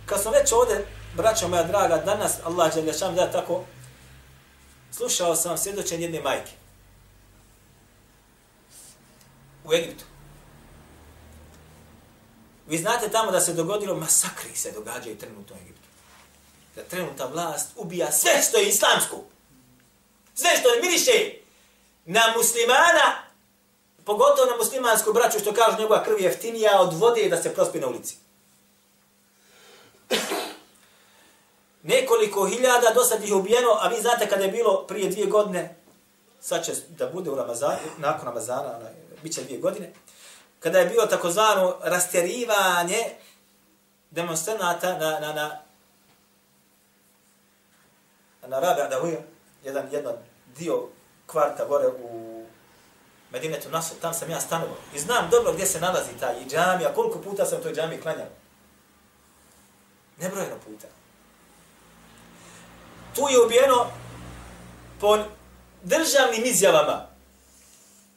Kad 0.06 0.22
smo 0.22 0.30
već 0.30 0.52
ovdje, 0.52 0.86
braćo 1.14 1.48
moja 1.48 1.62
draga, 1.62 1.96
danas 1.96 2.32
Allah 2.44 2.74
će 2.74 2.82
da 3.14 3.30
tako, 3.30 3.64
slušao 4.92 5.36
sam 5.36 5.58
svjedočen 5.58 6.02
jedne 6.02 6.20
majke. 6.20 6.52
U 9.66 9.72
Egiptu. 9.72 10.04
Vi 12.66 12.78
znate 12.78 13.08
tamo 13.08 13.30
da 13.30 13.40
se 13.40 13.52
dogodilo, 13.52 13.96
masakri 13.96 14.56
se 14.56 14.72
događaju 14.72 15.18
trenutno 15.18 15.56
u 15.56 15.58
Egiptu. 15.58 15.88
Da 16.76 16.82
trenutna 16.82 17.26
vlast 17.26 17.68
ubija 17.76 18.12
sve 18.12 18.42
što 18.48 18.58
je 18.58 18.68
islamsko. 18.68 19.16
Sve 20.34 20.50
što 20.60 20.68
je 20.68 20.82
miriše 20.82 21.32
na 22.04 22.20
muslimana, 22.36 23.22
pogotovo 24.04 24.50
na 24.50 24.56
muslimansku 24.56 25.12
braću, 25.12 25.38
što 25.38 25.54
kažu 25.54 25.78
njegova 25.78 26.04
krv 26.04 26.20
jeftinija 26.20 26.80
od 26.80 26.94
vode 26.94 27.28
da 27.28 27.42
se 27.42 27.54
prospi 27.54 27.80
na 27.80 27.86
ulici. 27.86 28.16
Nekoliko 31.82 32.46
hiljada 32.46 32.90
do 32.94 33.04
sad 33.04 33.22
ih 33.24 33.28
je 33.28 33.34
ubijeno, 33.34 33.70
a 33.80 33.88
vi 33.88 34.00
znate 34.00 34.28
kada 34.28 34.44
je 34.44 34.50
bilo 34.50 34.86
prije 34.86 35.10
dvije 35.10 35.26
godine, 35.26 35.76
sad 36.40 36.64
će 36.64 36.72
da 36.88 37.06
bude 37.06 37.30
u 37.30 37.34
Ramazanu, 37.34 37.78
nakon 37.98 38.24
Ramazana, 38.24 38.76
onaj, 38.76 38.92
bit 39.22 39.34
će 39.34 39.44
dvije 39.44 39.60
godine, 39.60 39.92
kada 40.60 40.78
je 40.78 40.86
bilo 40.86 41.06
takozvano 41.06 41.76
rastjerivanje 41.82 42.98
demonstranata 44.10 44.98
na, 44.98 45.20
na, 45.20 45.32
na, 45.32 45.58
na 48.46 48.60
Rabi 48.60 48.80
Adahuja, 48.80 49.18
jedan, 49.64 49.88
jedan 49.92 50.14
dio 50.58 50.88
kvarta 51.26 51.64
gore 51.64 51.86
u 51.86 52.44
Medinetu 53.30 53.70
Nasu, 53.70 53.94
tam 53.94 54.14
sam 54.14 54.30
ja 54.30 54.40
stanovao. 54.40 54.76
I 54.94 54.98
znam 54.98 55.30
dobro 55.30 55.52
gdje 55.52 55.66
se 55.66 55.80
nalazi 55.80 56.10
taj 56.20 56.34
i 56.40 56.48
džamija, 56.48 56.94
koliko 56.94 57.18
puta 57.18 57.44
sam 57.44 57.62
toj 57.62 57.74
džamiji 57.74 58.00
klanjao. 58.00 58.28
Nebrojeno 60.18 60.56
puta. 60.64 60.86
Tu 63.14 63.28
je 63.30 63.44
ubijeno 63.44 63.86
po 65.00 65.18
državnim 65.82 66.44
izjavama 66.44 67.15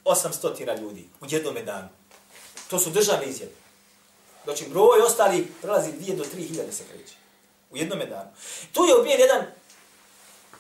800 0.10 0.82
ljudi 0.82 1.10
u 1.22 1.26
jednom 1.30 1.56
danu. 1.66 1.90
To 2.70 2.80
su 2.80 2.90
državne 2.90 3.26
izjave. 3.26 3.52
Znači, 4.44 4.68
broj 4.70 5.02
ostali 5.02 5.52
prelazi 5.62 5.92
2 5.92 6.16
do 6.16 6.24
3 6.24 6.48
hiljade 6.48 6.72
se 6.72 6.84
kreće. 6.84 7.16
U 7.70 7.78
jednom 7.78 8.00
danu. 8.00 8.30
Tu 8.74 8.86
je 8.86 9.00
ubijen 9.00 9.20
jedan 9.20 9.46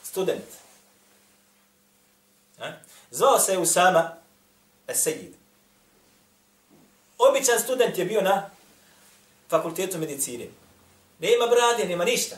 student. 0.03 0.45
A? 2.59 2.71
Zvao 3.11 3.39
se 3.39 3.57
Usama 3.57 4.15
Esejid. 4.87 5.33
Običan 7.17 7.59
student 7.59 7.97
je 7.97 8.05
bio 8.05 8.21
na 8.21 8.49
fakultetu 9.49 9.97
medicine. 9.97 10.47
Nema 11.19 11.47
brade, 11.47 11.85
nema 11.85 12.05
ništa. 12.05 12.35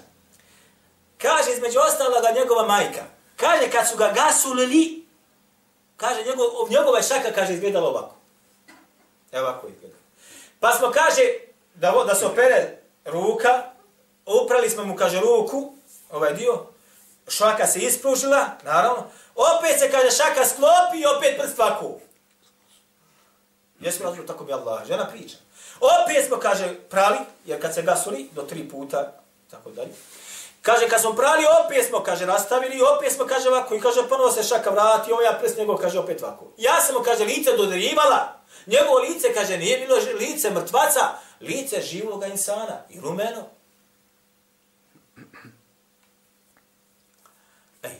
Kaže 1.17 1.51
između 1.51 1.79
ostaloga 1.79 2.39
njegova 2.39 2.67
majka. 2.67 3.05
Kaže 3.35 3.71
kad 3.71 3.89
su 3.89 3.97
ga 3.97 4.13
gasulili, 4.15 5.00
kaže 6.01 6.23
njegov, 6.23 6.69
njegova 6.69 7.01
šaka 7.01 7.31
kaže 7.35 7.53
izgledala 7.53 7.89
ovako. 7.89 8.15
Evo 9.31 9.47
ovako 9.47 9.67
izgleda. 9.67 9.95
Pa 10.59 10.71
smo 10.71 10.91
kaže 10.91 11.21
da, 11.75 12.03
da 12.07 12.15
se 12.15 12.25
opere 12.25 12.77
ruka, 13.05 13.63
uprali 14.25 14.69
smo 14.69 14.83
mu 14.83 14.95
kaže 14.95 15.19
ruku, 15.19 15.73
ovaj 16.11 16.33
dio, 16.33 16.65
šaka 17.27 17.67
se 17.67 17.79
ispružila, 17.79 18.49
naravno, 18.63 19.05
opet 19.35 19.79
se 19.79 19.91
kaže 19.91 20.11
šaka 20.11 20.45
sklopi 20.45 20.97
i 20.97 21.05
opet 21.17 21.37
prst 21.39 21.59
ovako. 21.59 21.99
Jesmo 23.79 24.05
razumio, 24.05 24.27
tako 24.27 24.43
bi 24.43 24.53
Allah, 24.53 24.87
žena 24.87 25.07
priča. 25.07 25.37
Opet 25.79 26.25
smo, 26.27 26.37
kaže, 26.37 26.75
prali, 26.89 27.17
jer 27.45 27.61
kad 27.61 27.73
se 27.73 27.81
gasuli, 27.81 28.29
do 28.31 28.41
tri 28.41 28.69
puta, 28.69 29.11
tako 29.51 29.69
dalje. 29.71 29.91
Kaže, 30.61 30.89
kad 30.89 31.01
smo 31.01 31.13
prali, 31.13 31.43
opet 31.65 31.87
smo, 31.87 32.03
kaže, 32.03 32.25
nastavili, 32.25 32.81
opet 32.97 33.13
smo, 33.13 33.25
kaže, 33.25 33.49
ovako, 33.49 33.75
i 33.75 33.81
kaže, 33.81 34.09
ponovo 34.09 34.31
se 34.31 34.43
šaka 34.43 34.69
vrati, 34.69 35.11
ovo 35.11 35.21
ja 35.21 35.37
pres 35.39 35.57
njegov, 35.57 35.77
kaže, 35.77 35.99
opet 35.99 36.23
ovako. 36.23 36.53
Ja 36.57 36.81
sam 36.81 36.95
mu, 36.95 37.01
kaže, 37.03 37.23
lice 37.23 37.57
dodirivala, 37.57 38.41
njegovo 38.67 38.99
lice, 38.99 39.33
kaže, 39.33 39.57
nije 39.57 39.77
bilo 39.77 39.95
lice 40.19 40.51
mrtvaca, 40.51 41.01
lice 41.39 41.81
živoga 41.81 42.27
insana, 42.27 42.77
i 42.89 42.99
rumeno. 42.99 43.43
Ej. 47.83 47.95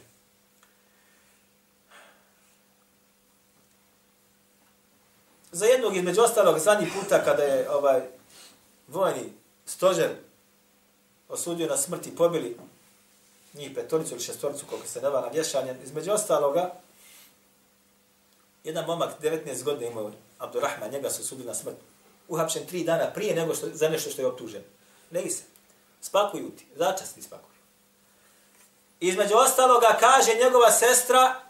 Za 5.52 5.66
jednog 5.66 5.96
između 5.96 6.22
ostalog, 6.22 6.60
zadnji 6.60 6.92
puta 7.00 7.24
kada 7.24 7.44
je 7.44 7.70
ovaj 7.70 8.02
vojni 8.88 9.34
stožer 9.66 10.10
osudio 11.32 11.68
na 11.68 11.78
smrt 11.78 12.08
i 12.08 12.16
pobili 12.16 12.58
njih 13.54 13.72
petoricu 13.76 14.14
ili 14.14 14.24
šestoricu, 14.24 14.66
koliko 14.70 14.88
se 14.88 15.02
neva 15.02 15.22
na 15.22 15.28
vješanje. 15.28 15.76
Između 15.84 16.12
ostaloga, 16.12 16.74
jedan 18.64 18.86
momak 18.86 19.22
19 19.22 19.64
godina 19.64 19.92
imao, 19.92 20.12
Abdurrahman, 20.38 20.92
njega 20.92 21.10
su 21.10 21.22
osudili 21.22 21.48
na 21.48 21.54
smrt. 21.54 21.76
Uhapšen 22.28 22.66
tri 22.66 22.84
dana 22.84 23.14
prije 23.14 23.36
nego 23.36 23.56
što, 23.56 23.68
za 23.74 23.90
nešto 23.90 24.10
što 24.10 24.22
je 24.22 24.28
optužen. 24.28 24.64
Ne 25.12 25.30
se. 25.30 25.44
Spakuju 26.02 26.52
ti. 26.52 26.66
Začasni 26.76 27.22
spakuju. 27.22 27.52
Između 29.00 29.36
ostaloga 29.36 29.98
kaže 30.00 30.36
njegova 30.44 30.72
sestra, 30.72 31.42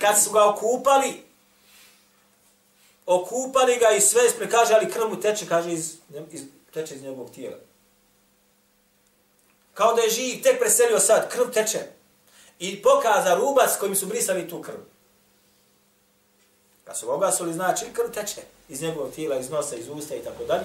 kad 0.00 0.22
su 0.22 0.30
ga 0.30 0.48
okupali, 0.48 1.22
okupali 3.06 3.76
ga 3.76 3.90
i 3.90 4.00
sve 4.00 4.26
ispred, 4.26 4.50
kaže, 4.50 4.74
ali 4.74 4.92
krv 4.92 5.08
mu 5.08 5.20
teče, 5.20 5.46
kaže, 5.46 5.72
iz, 5.72 5.96
iz, 6.30 6.42
teče 6.74 6.94
iz 6.94 7.02
njegovog 7.02 7.30
tijela. 7.30 7.56
Kao 9.78 9.94
da 9.94 10.02
je 10.02 10.10
živ, 10.10 10.42
tek 10.42 10.58
preselio 10.58 11.00
sad, 11.00 11.28
krv 11.28 11.50
teče. 11.54 11.78
I 12.58 12.82
pokaza 12.82 13.34
rubac 13.34 13.76
kojim 13.80 13.96
su 13.96 14.06
brisali 14.06 14.48
tu 14.48 14.62
krv. 14.62 14.80
Kad 16.84 16.96
su 16.96 17.06
ga 17.06 17.12
ogasili, 17.12 17.52
znači 17.52 17.84
krv 17.92 18.10
teče 18.14 18.40
iz 18.68 18.82
njegovog 18.82 19.12
tijela, 19.14 19.38
iz 19.38 19.50
nosa, 19.50 19.76
iz 19.76 19.88
usta 19.88 20.14
i 20.14 20.24
tako 20.24 20.44
dalje. 20.44 20.64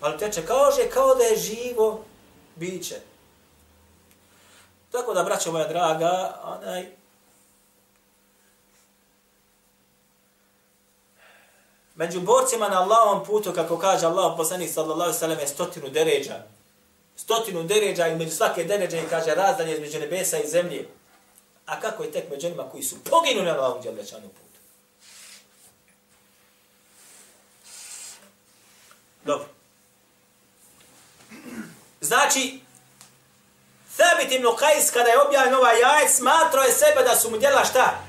Ali 0.00 0.18
teče 0.18 0.46
kao, 0.46 0.70
že, 0.70 0.90
kao 0.90 1.14
da 1.14 1.24
je 1.24 1.36
živo 1.36 2.04
biće. 2.56 3.00
Tako 4.92 5.14
da, 5.14 5.22
braćo 5.22 5.52
moja 5.52 5.68
draga, 5.68 6.40
onaj, 6.44 6.90
među 11.94 12.20
borcima 12.20 12.68
na 12.68 12.82
Allahovom 12.82 13.24
putu, 13.24 13.52
kako 13.52 13.78
kaže 13.78 14.06
Allah 14.06 14.34
poslanik 14.36 14.70
sallallahu 14.70 15.12
sallam, 15.12 15.38
je 15.38 15.48
stotinu 15.48 15.88
deređa 15.88 16.44
stotinu 17.22 17.62
deređa 17.62 18.06
i 18.06 18.16
među 18.16 18.30
svake 18.30 18.64
deređe 18.64 18.98
i 18.98 19.08
kaže 19.10 19.34
razdanje 19.34 19.72
između 19.72 19.98
nebesa 19.98 20.38
i 20.38 20.48
zemlje. 20.48 20.88
A 21.66 21.80
kako 21.80 22.02
je 22.02 22.12
tek 22.12 22.30
među 22.30 22.46
onima 22.46 22.70
koji 22.70 22.82
su 22.82 22.96
poginuli 23.04 23.46
na 23.46 23.66
ovom 23.66 23.82
djelečanu 23.82 24.28
putu? 24.28 24.60
Dobro. 29.24 29.48
Znači, 32.00 32.60
Thabit 33.96 34.32
ibn 34.32 34.46
Qais, 34.46 34.92
kada 34.92 35.10
je 35.10 35.20
objavljen 35.20 35.54
ovaj 35.54 35.80
jajec, 35.80 36.10
smatrao 36.16 36.64
je 36.64 36.72
sebe 36.72 37.02
da 37.02 37.16
su 37.16 37.30
mu 37.30 37.38
djela 37.38 37.64
šta? 37.64 38.00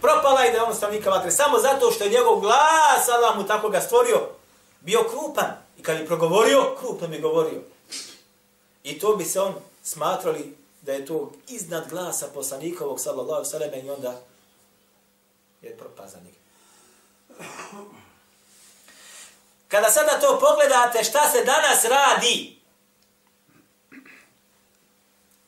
Propala 0.00 0.46
i 0.46 0.50
da 0.50 0.56
je 0.56 0.62
on 0.62 0.74
stavnika 0.74 1.10
vatre. 1.10 1.30
Samo 1.30 1.58
zato 1.58 1.90
što 1.90 2.04
je 2.04 2.10
njegov 2.10 2.40
glas, 2.40 3.08
Allah 3.08 3.36
mu 3.36 3.46
tako 3.46 3.68
ga 3.68 3.80
stvorio, 3.80 4.28
bio 4.80 5.04
krupan. 5.10 5.50
I 5.78 5.82
kad 5.82 6.00
je 6.00 6.06
progovorio, 6.06 6.76
krupno 6.80 7.08
mi 7.08 7.20
govorio. 7.20 7.60
I 8.82 8.98
to 8.98 9.16
bi 9.16 9.24
se 9.24 9.40
on 9.40 9.54
smatrali 9.82 10.56
da 10.82 10.92
je 10.92 11.06
to 11.06 11.32
iznad 11.48 11.88
glasa 11.90 12.28
poslanikovog 12.34 13.00
sallallahu 13.00 13.44
sallam 13.44 13.74
i 13.74 13.90
onda 13.90 14.20
je 15.62 15.76
propazanik. 15.76 16.34
Kada 19.68 19.90
sada 19.90 20.20
to 20.20 20.40
pogledate 20.40 21.04
šta 21.04 21.28
se 21.28 21.44
danas 21.44 21.84
radi, 21.84 22.58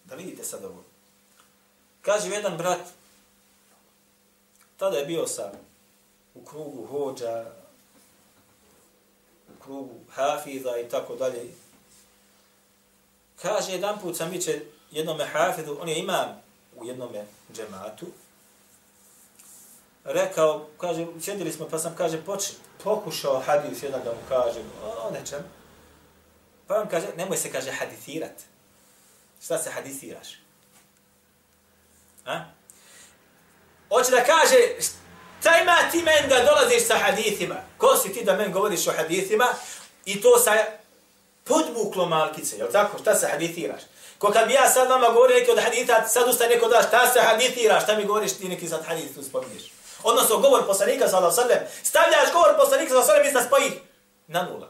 da 0.04 0.14
vidite 0.14 0.44
sad 0.44 0.64
ovo. 0.64 0.84
Kaže 2.02 2.30
jedan 2.30 2.56
brat, 2.56 2.80
tada 4.76 4.96
je 4.96 5.06
bio 5.06 5.26
sa 5.26 5.52
u 6.34 6.44
krugu 6.44 6.86
hođa, 6.86 7.44
u 9.48 9.62
krugu 9.62 9.94
hafiza 10.10 10.78
i 10.78 10.88
tako 10.88 11.16
dalje, 11.16 11.50
Kaže, 13.42 13.72
jedan 13.72 13.98
put 13.98 14.16
sam 14.16 14.30
viće 14.30 14.60
jednome 14.90 15.24
hafidu, 15.24 15.78
on 15.80 15.88
je 15.88 15.98
imam 15.98 16.42
u 16.76 16.84
jednome 16.84 17.24
džematu, 17.52 18.06
rekao, 20.04 20.66
kaže, 20.78 21.06
sjedili 21.20 21.52
smo, 21.52 21.68
pa 21.68 21.78
sam, 21.78 21.94
kaže, 21.96 22.24
počin, 22.24 22.56
pokušao 22.84 23.42
hadis 23.46 23.82
jedan 23.82 24.00
da 24.04 24.10
mu 24.10 24.20
kažem 24.28 24.62
o 24.82 25.10
nečem. 25.10 25.44
Pa 26.66 26.80
on 26.80 26.88
kaže, 26.88 27.06
nemoj 27.16 27.36
se, 27.36 27.52
kaže, 27.52 27.70
hadithirat. 27.70 28.42
Šta 29.44 29.58
se 29.58 29.70
hadithiraš? 29.70 30.28
A? 32.26 32.44
Hoće 33.88 34.10
da 34.10 34.24
kaže, 34.24 34.56
šta 35.40 35.58
ima 35.62 35.90
ti 35.90 36.02
men 36.02 36.28
da 36.28 36.44
dolaziš 36.44 36.86
sa 36.86 36.98
hadithima? 36.98 37.56
Ko 37.78 37.96
si 37.96 38.12
ti 38.12 38.24
da 38.24 38.36
men 38.36 38.52
govoriš 38.52 38.86
o 38.86 38.92
hadithima? 38.96 39.46
I 40.04 40.22
to 40.22 40.38
sa 40.38 40.79
podmuklo 41.50 42.06
malkice, 42.06 42.56
jel 42.56 42.68
tako? 42.72 42.98
Šta 42.98 43.14
se 43.14 43.26
hadithiraš? 43.26 43.82
Ko 44.18 44.32
kad 44.32 44.46
bi 44.46 44.54
ja 44.54 44.70
sad 44.70 44.88
vama 44.88 45.08
govorio 45.08 45.36
neki 45.38 45.50
od 45.50 45.58
haditha, 45.58 46.08
sad 46.08 46.28
usta 46.28 46.46
neko 46.46 46.68
da, 46.68 46.82
šta 46.88 47.06
se 47.12 47.20
hadithiraš? 47.20 47.82
Šta 47.82 47.96
mi 47.96 48.04
govoriš 48.04 48.32
ti 48.32 48.48
neki 48.48 48.68
sad 48.68 48.84
hadith 48.84 49.14
tu 49.14 49.22
spominješ? 49.22 49.72
Odnosno, 50.02 50.38
govor 50.38 50.66
poslanika, 50.66 51.08
sallahu 51.08 51.34
sallam, 51.34 51.58
stavljaš 51.82 52.32
govor 52.32 52.56
poslanika, 52.56 52.90
sallahu 52.90 53.06
sallam, 53.06 53.32
da 53.32 53.42
spoji 53.42 53.70
na 54.26 54.42
nula. 54.42 54.68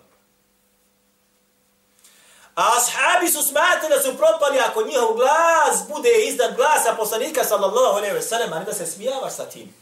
A 2.54 2.62
ashabi 2.76 3.28
su 3.28 3.42
smatrali 3.42 3.94
da 3.94 4.02
su 4.02 4.16
propali 4.16 4.58
ako 4.58 4.82
njihov 4.82 5.14
glas 5.14 5.76
bude 5.88 6.10
iznad 6.24 6.56
glasa 6.56 6.94
poslanika 6.96 7.44
sallallahu 7.44 7.96
alaihi 7.96 8.14
ve 8.14 8.22
sellem, 8.22 8.52
a 8.52 8.58
ne 8.58 8.64
da 8.64 8.74
se 8.74 8.86
smijavaš 8.86 9.32
sa 9.32 9.44
tim. 9.44 9.74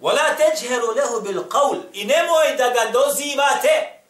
وَلَا 0.00 0.36
تَجْهَرُ 0.36 0.82
لَهُ 0.94 1.20
بِالْقَوْلِ 1.20 1.82
I 1.92 2.04
nemoj 2.04 2.56
da 2.58 2.70
ga 2.70 2.90
dozivate. 2.92 4.02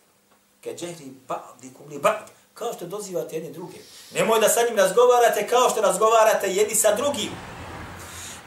Ke 0.63 0.75
džehri 0.75 1.13
ba'dikum 1.29 1.91
li 1.91 1.99
ba'd. 1.99 2.31
Kao 2.55 2.73
što 2.73 2.85
dozivate 2.87 3.37
jedni 3.37 3.53
druge. 3.53 3.77
Nemoj 4.11 4.41
da 4.41 4.49
sa 4.49 4.63
njim 4.63 4.77
razgovarate 4.77 5.47
kao 5.47 5.71
što 5.71 5.81
razgovarate 5.81 6.53
jedni 6.53 6.75
sa 6.75 6.95
drugim. 6.95 7.31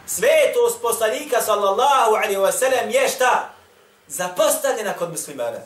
Svetost 0.06 0.82
poslanika 0.82 1.42
sallallahu 1.42 2.16
alaihi 2.16 2.38
wa 2.38 2.52
sallam 2.52 2.90
je 2.90 3.10
šta? 3.10 3.54
Zapostavljena 4.08 4.94
kod 4.94 5.12
muslimana. 5.12 5.60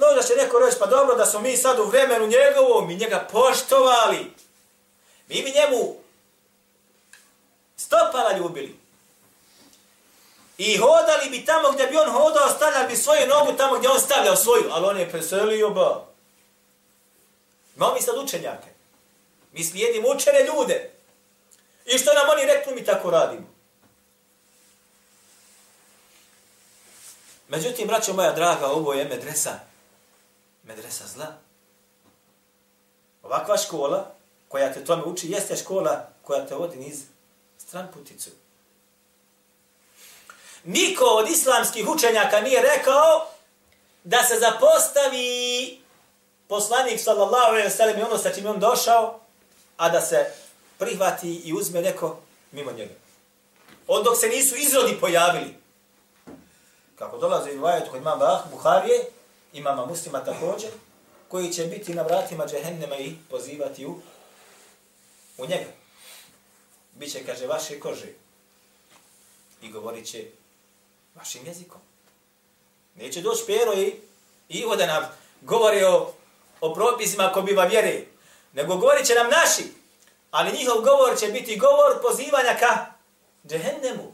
Možda 0.00 0.22
će 0.22 0.34
neko 0.34 0.58
reći, 0.58 0.76
pa 0.78 0.86
dobro 0.86 1.16
da 1.16 1.26
smo 1.26 1.40
mi 1.40 1.56
sad 1.56 1.78
u 1.78 1.84
vremenu 1.84 2.26
njegovom, 2.26 2.88
mi 2.88 2.96
njega 2.96 3.28
poštovali. 3.32 4.32
Mi 5.28 5.42
bi 5.42 5.52
njemu 5.52 5.94
stopala 7.77 8.37
ljubili. 8.37 8.79
I 10.57 10.77
hodali 10.77 11.29
bi 11.29 11.45
tamo 11.45 11.71
gdje 11.71 11.87
bi 11.87 11.97
on 11.97 12.11
hodao, 12.11 12.49
stavljali 12.49 12.87
bi 12.87 12.95
svoju 12.95 13.27
nogu 13.27 13.57
tamo 13.57 13.77
gdje 13.77 13.89
on 13.89 13.99
stavljao 13.99 14.35
svoju, 14.35 14.69
ali 14.71 14.85
on 14.85 14.99
je 14.99 15.09
preselio 15.09 15.69
ba. 15.69 16.05
Imamo 17.75 17.93
mi 17.93 18.01
sad 18.01 18.17
učenjake. 18.17 18.67
Mi 19.51 19.63
slijedimo 19.63 20.07
učene 20.09 20.39
ljude. 20.45 20.91
I 21.85 21.97
što 21.97 22.13
nam 22.13 22.29
oni 22.29 22.45
rekli, 22.45 22.75
mi 22.75 22.85
tako 22.85 23.09
radimo. 23.09 23.53
Međutim, 27.47 27.87
braćo 27.87 28.13
moja 28.13 28.31
draga, 28.31 28.67
ovo 28.67 28.93
je 28.93 29.05
medresa. 29.05 29.59
Medresa 30.63 31.07
zla. 31.07 31.27
Ovakva 33.23 33.57
škola 33.57 34.11
koja 34.47 34.73
te 34.73 34.85
tome 34.85 35.03
uči, 35.03 35.31
jeste 35.31 35.55
škola 35.57 36.09
koja 36.21 36.45
te 36.45 36.55
vodi 36.55 36.77
niz 36.77 37.12
stran 37.73 37.87
puticu. 37.93 38.29
Niko 40.63 41.05
od 41.05 41.29
islamskih 41.29 41.87
učenjaka 41.89 42.41
nije 42.41 42.61
rekao 42.61 43.27
da 44.03 44.23
se 44.23 44.39
zapostavi 44.39 45.81
poslanik 46.47 46.99
sallallahu 46.99 47.47
alejhi 47.47 47.67
ve 47.67 47.73
sellem 47.73 47.99
i 47.99 48.01
ono 48.01 48.17
sa 48.17 48.29
čim 48.29 48.45
on 48.45 48.59
došao, 48.59 49.19
a 49.77 49.89
da 49.89 50.01
se 50.01 50.31
prihvati 50.77 51.35
i 51.35 51.53
uzme 51.53 51.81
neko 51.81 52.19
mimo 52.51 52.71
njega. 52.71 52.93
Od 53.87 54.03
dok 54.03 54.17
se 54.17 54.27
nisu 54.27 54.55
izrodi 54.55 54.99
pojavili. 54.99 55.55
Kako 56.95 57.17
dolaze 57.17 57.51
i 57.51 57.57
vajet 57.57 57.89
kod 57.89 58.01
imama 58.01 58.43
Buharije, 58.51 59.05
imama 59.53 59.85
muslima 59.85 60.25
također, 60.25 60.69
koji 61.27 61.53
će 61.53 61.63
biti 61.63 61.93
na 61.93 62.01
vratima 62.01 62.45
džehennema 62.47 62.97
i 62.97 63.15
pozivati 63.29 63.85
u, 63.85 63.95
u 65.37 65.45
njega. 65.45 65.82
Biće, 66.93 67.25
kaže, 67.25 67.47
vaše 67.47 67.79
kože. 67.79 68.07
I 69.61 69.71
govorit 69.71 70.07
će 70.07 70.25
vašim 71.15 71.45
jezikom. 71.45 71.81
Neće 72.95 73.21
doći 73.21 73.43
pero 73.47 73.73
i 73.73 73.95
Ivo 74.49 74.75
da 74.75 74.85
nam 74.85 75.03
govori 75.41 75.83
o, 75.83 76.13
o 76.61 76.73
propisima 76.73 77.31
ko 77.33 77.41
biva 77.41 77.63
vjere, 77.63 78.05
nego 78.53 78.77
govorit 78.77 79.07
će 79.07 79.15
nam 79.15 79.29
naši, 79.29 79.63
ali 80.31 80.57
njihov 80.57 80.81
govor 80.81 81.19
će 81.19 81.27
biti 81.27 81.57
govor 81.57 82.01
pozivanja 82.01 82.57
ka 82.59 82.85
džehennemu. 83.47 84.13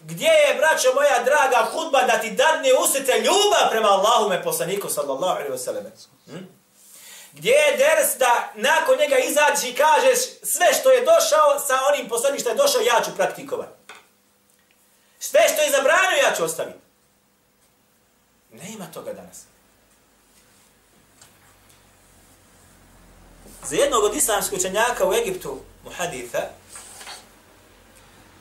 Gdje 0.00 0.26
je, 0.26 0.54
braćo 0.58 0.94
moja 0.94 1.24
draga, 1.24 1.70
hudba 1.72 2.02
da 2.02 2.20
ti 2.20 2.30
dadne 2.30 2.70
usete 2.84 3.12
ljubav 3.18 3.70
prema 3.70 3.88
Allahu 3.88 4.28
me 4.28 4.42
poslaniku, 4.42 4.88
sallallahu 4.88 5.36
alaihi 5.36 5.52
wa 5.52 5.58
sallam? 5.58 5.84
Hm? 6.26 6.44
Gdje 7.32 7.50
je 7.50 7.76
ders 7.76 8.16
da 8.18 8.52
nakon 8.54 8.98
njega 8.98 9.18
izađi 9.18 9.68
i 9.68 9.74
kažeš 9.74 10.18
sve 10.42 10.66
što 10.80 10.90
je 10.90 11.04
došao 11.04 11.58
sa 11.66 11.74
onim 11.92 12.08
poslanim 12.08 12.40
što 12.40 12.48
je 12.48 12.54
došao, 12.54 12.80
ja 12.80 13.02
ću 13.04 13.10
praktikovati. 13.16 13.72
Sve 15.18 15.40
što 15.52 15.62
je 15.62 15.70
zabranio, 15.70 16.22
ja 16.24 16.36
ću 16.36 16.44
ostaviti. 16.44 16.78
Ne 18.52 18.72
ima 18.72 18.86
toga 18.94 19.12
danas. 19.12 19.42
Za 23.64 23.76
jednog 23.76 24.04
od 24.04 24.16
islamskih 24.16 24.58
učenjaka 24.58 25.08
u 25.08 25.14
Egiptu, 25.14 25.60
muhaditha, 25.84 26.40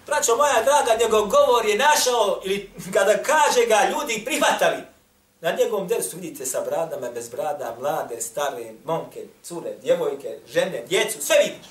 braćo 0.08 0.36
moja 0.36 0.64
draga, 0.64 1.04
njegov 1.04 1.28
govor 1.28 1.66
je 1.66 1.78
našao, 1.78 2.42
ili 2.44 2.72
kada 2.94 3.24
kaže 3.24 3.66
ga, 3.68 3.90
ljudi 3.90 4.26
prihvatali. 4.26 4.91
Na 5.42 5.52
njegovom 5.52 5.88
dersu 5.88 6.18
vidite 6.18 6.46
sa 6.46 6.62
bradama, 6.62 7.12
bez 7.12 7.30
brada, 7.30 7.76
mlade, 7.80 8.22
stare, 8.22 8.74
momke, 8.86 9.26
cure, 9.44 9.74
djevojke, 9.82 10.40
žene, 10.48 10.84
djecu, 10.90 11.22
sve 11.22 11.36
vidiš. 11.44 11.68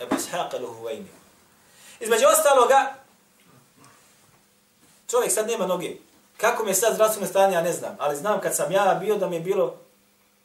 Ebu 0.00 0.14
Ishaqa 0.14 0.58
Luhuvajni. 0.58 1.08
Između 2.00 2.24
ostaloga, 2.26 2.94
čovjek 5.10 5.32
sad 5.32 5.46
nema 5.46 5.66
noge. 5.66 5.96
Kako 6.36 6.64
mi 6.64 6.70
je 6.70 6.74
sad 6.74 6.94
zdravstveno 6.94 7.28
stanje, 7.28 7.54
ja 7.54 7.62
ne 7.62 7.72
znam. 7.72 7.96
Ali 7.98 8.16
znam 8.16 8.40
kad 8.40 8.56
sam 8.56 8.72
ja 8.72 8.98
bio 9.00 9.16
da 9.16 9.28
mi 9.28 9.36
je 9.36 9.40
bilo 9.40 9.76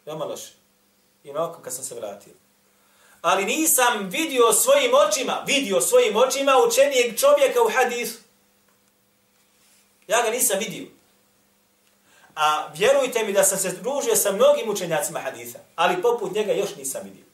veoma 0.06 0.26
loše. 0.26 0.54
I 1.24 1.34
na 1.34 1.50
oko 1.50 1.62
kad 1.62 1.74
sam 1.74 1.84
se 1.84 1.96
vratio. 1.96 2.34
Ali 3.22 3.46
nisam 3.46 4.10
vidio 4.10 4.54
svojim 4.54 4.92
očima, 5.08 5.44
vidio 5.48 5.82
svojim 5.82 6.16
očima 6.16 6.54
učenijeg 6.68 7.20
čovjeka 7.20 7.62
u 7.62 7.70
hadisu. 7.76 8.20
Ja 10.10 10.22
ga 10.22 10.30
nisam 10.30 10.60
vidio. 10.60 10.88
A 12.36 12.68
vjerujte 12.74 13.24
mi 13.24 13.34
da 13.34 13.44
sam 13.44 13.58
se 13.58 13.72
družio 13.72 14.16
sa 14.16 14.32
mnogim 14.32 14.70
učenjacima 14.70 15.20
hadisa, 15.20 15.60
ali 15.76 16.02
poput 16.02 16.32
njega 16.32 16.54
još 16.54 16.76
nisam 16.76 17.02
vidio. 17.04 17.26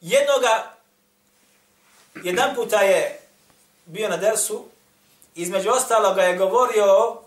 Jednoga, 0.00 0.76
jedan 2.22 2.54
puta 2.54 2.80
je 2.80 3.20
bio 3.86 4.08
na 4.08 4.16
dersu, 4.16 4.64
između 5.34 5.70
ostaloga 5.70 6.22
je 6.22 6.36
govorio 6.36 7.20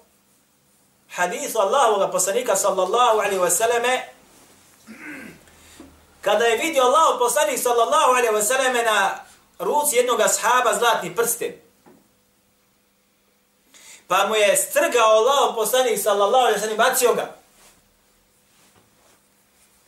hadithu 1.10 1.60
Allahovog 1.60 2.12
poslanika 2.12 2.56
sallallahu 2.56 3.20
alaihi 3.20 3.40
wasallame, 3.40 4.00
kada 6.22 6.46
je 6.46 6.58
vidio 6.58 6.84
Allahov 6.84 7.20
poslanik 7.20 7.60
sallallahu 7.60 8.12
alaihi 8.12 8.34
wasallame 8.36 8.86
na 8.86 9.31
ruci 9.62 9.96
jednog 9.96 10.22
ashaba 10.22 10.74
zlatni 10.74 11.16
prsten. 11.16 11.54
Pa 14.08 14.28
mu 14.28 14.36
je 14.36 14.58
strgao 14.58 15.10
Allahov 15.10 15.56
poslanik 15.56 16.00
sallallahu 16.00 16.44
alaihi 16.44 16.60
sallam 16.60 16.78
bacio 16.78 17.14
ga. 17.14 17.36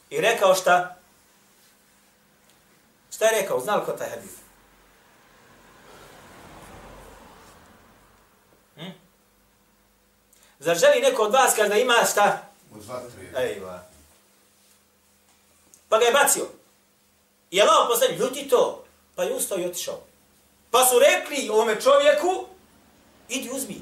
I 0.10 0.22
rekao 0.22 0.56
šta? 0.56 0.96
Šta 3.16 3.26
je 3.26 3.42
rekao? 3.42 3.60
Znali 3.60 3.86
ko 3.86 3.92
taj 3.92 4.10
hadith? 4.10 4.34
Hm? 8.76 8.92
Zar 10.60 10.78
želi 10.78 11.02
neko 11.02 11.24
od 11.24 11.34
vas 11.34 11.56
kada 11.56 11.76
ima 11.76 11.96
šta? 12.12 12.48
Od 12.76 12.86
vatre. 12.86 13.44
Ejva. 13.44 13.84
Pa 15.90 15.98
ga 15.98 16.06
je 16.06 16.12
bacio. 16.12 16.46
I 17.52 17.62
Allah 17.62 17.88
poslanik, 17.90 18.20
ljuti 18.20 18.50
to. 18.50 18.83
Pa 19.16 19.24
je 19.24 19.36
ustao 19.36 19.58
i 19.58 19.66
otišao. 19.66 20.00
Pa 20.72 20.86
su 20.86 21.00
rekli 21.00 21.50
ovome 21.50 21.82
čovjeku, 21.82 22.46
idi 23.30 23.50
uzmi. 23.54 23.82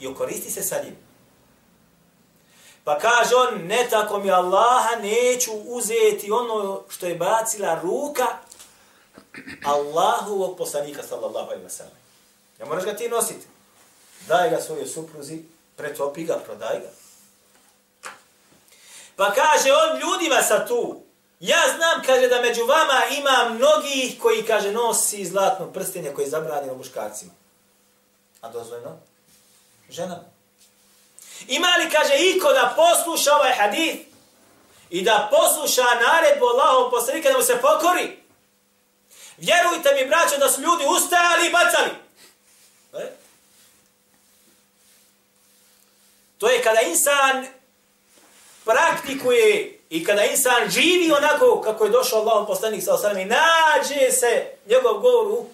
I 0.00 0.06
okoristi 0.06 0.50
se 0.50 0.62
sa 0.62 0.76
njim. 0.84 0.96
Pa 2.84 2.98
kaže 2.98 3.34
on, 3.34 3.66
ne 3.66 3.86
tako 3.90 4.18
mi 4.18 4.30
Allaha, 4.30 4.96
neću 5.02 5.50
uzeti 5.52 6.30
ono 6.30 6.82
što 6.88 7.06
je 7.06 7.14
bacila 7.14 7.80
ruka 7.82 8.26
Allahovog 9.64 10.58
poslanika, 10.58 11.02
sallallahu 11.02 11.46
alaihi 11.46 11.64
wa 11.64 11.70
sallam. 11.70 11.92
Ne 12.58 12.64
moraš 12.64 12.84
ga 12.84 12.96
ti 12.96 13.08
nositi. 13.08 13.46
Daj 14.28 14.50
ga 14.50 14.60
svojoj 14.60 14.86
supruzi, 14.86 15.42
pretopi 15.76 16.24
ga, 16.24 16.38
prodaj 16.38 16.80
ga. 16.80 16.90
Pa 19.16 19.32
kaže 19.34 19.72
on 19.72 20.00
ljudima 20.00 20.42
sa 20.42 20.66
tu, 20.66 21.02
ja 21.40 21.62
znam, 21.76 22.02
kaže, 22.06 22.28
da 22.28 22.40
među 22.40 22.64
vama 22.64 23.02
ima 23.18 23.54
mnogih 23.54 24.20
koji, 24.22 24.46
kaže, 24.46 24.72
nosi 24.72 25.24
zlatno 25.24 25.72
prstenje 25.72 26.12
koje 26.14 26.24
je 26.24 26.30
zabranjeno 26.30 26.74
muškarcima. 26.74 27.32
A 28.40 28.48
dozvoljeno? 28.48 28.96
Žena. 29.90 30.20
Ima 31.48 31.68
li, 31.78 31.90
kaže, 31.90 32.14
iko 32.16 32.52
da 32.52 32.74
posluša 32.76 33.36
ovaj 33.36 33.52
hadith 33.52 33.98
i 34.90 35.02
da 35.02 35.30
posluša 35.30 35.82
naredbu 35.82 36.46
Allahom 36.46 36.90
poslanika 36.90 37.30
da 37.30 37.36
mu 37.36 37.44
se 37.44 37.58
pokori? 37.60 38.18
Vjerujte 39.36 39.94
mi, 39.94 40.08
braćo, 40.08 40.38
da 40.38 40.50
su 40.50 40.60
ljudi 40.60 40.84
ustajali 40.96 41.46
i 41.46 41.52
bacali. 41.52 41.90
E? 42.94 43.12
To 46.38 46.48
je 46.48 46.62
kada 46.62 46.80
insan 46.80 47.46
praktikuje 48.64 49.75
I 49.90 50.04
kada 50.04 50.24
insan 50.24 50.70
živi 50.70 51.12
onako 51.12 51.60
kako 51.64 51.84
je 51.84 51.90
došao 51.90 52.20
Allah 52.20 52.46
poslanik 52.46 52.84
sa 52.84 52.94
osanem 52.94 53.18
i 53.18 53.24
nađe 53.24 54.12
se 54.12 54.46
njegov 54.66 55.00
govor 55.00 55.26
u 55.26 55.46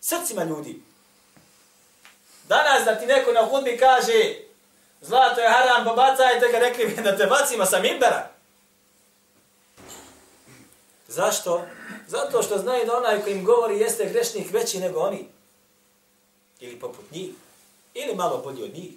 srcima 0.00 0.44
ljudi. 0.44 0.82
Danas 2.48 2.84
da 2.84 2.98
ti 2.98 3.06
neko 3.06 3.32
na 3.32 3.46
hudbi 3.46 3.78
kaže 3.78 4.34
zlato 5.00 5.40
je 5.40 5.48
haram, 5.48 5.84
pobacajte 5.84 6.48
ga, 6.52 6.58
rekli 6.58 6.86
bi 6.86 7.02
da 7.02 7.16
te 7.16 7.26
bacima 7.26 7.66
sa 7.66 7.80
mimbera. 7.80 8.30
Zašto? 11.08 11.62
Zato 12.06 12.42
što 12.42 12.58
znaju 12.58 12.86
da 12.86 12.96
onaj 12.96 13.22
koji 13.22 13.34
im 13.34 13.44
govori 13.44 13.78
jeste 13.78 14.08
grešnik 14.08 14.52
veći 14.52 14.80
nego 14.80 15.00
oni. 15.00 15.28
Ili 16.60 16.80
poput 16.80 17.10
njih. 17.10 17.30
Ili 17.94 18.14
malo 18.14 18.38
bolji 18.38 18.62
od 18.62 18.74
njih. 18.74 18.92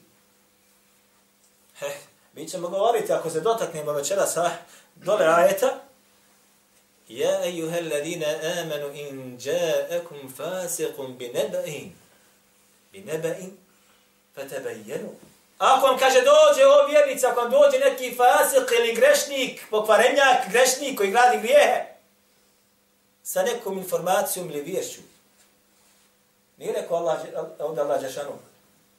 Heh, 1.80 1.96
mi 2.34 2.50
ćemo 2.50 2.68
govoriti, 2.68 3.14
ako 3.14 3.30
se 3.30 3.40
dotaknemo 3.40 3.92
večera 3.92 4.26
sa 4.26 4.52
dole 4.96 5.26
ajeta, 5.26 5.80
Ja 7.08 7.46
ejuha 7.46 7.80
ladina 7.82 8.26
amanu 8.62 8.94
in 8.94 9.38
ja'akum 9.38 10.30
fasiqun 10.38 11.18
bi 11.18 11.28
neba'in. 11.34 11.92
bi 12.92 13.02
neba'in 13.02 13.52
fatabajenu. 14.36 15.10
Ako 15.58 15.88
vam 15.88 15.98
kaže 15.98 16.22
dođe 16.22 16.66
o 16.66 16.88
vjernica, 16.88 17.28
ako 17.28 17.42
vam 17.42 17.52
dođe 17.52 17.80
neki 17.80 18.16
fasik 18.16 18.72
ili 18.80 18.96
grešnik, 18.96 19.62
pokvarenjak, 19.70 20.52
grešnik 20.52 20.98
koji 20.98 21.12
gradi 21.12 21.38
grijehe, 21.38 21.86
sa 23.24 23.44
nekom 23.44 23.78
informacijom 23.78 24.50
ili 24.50 24.62
vješću, 24.62 25.02
nije 26.58 26.74
rekao 26.74 26.98
Allah, 26.98 27.20
od 27.60 27.80
Allah 27.80 28.02
Žešanu, 28.02 28.32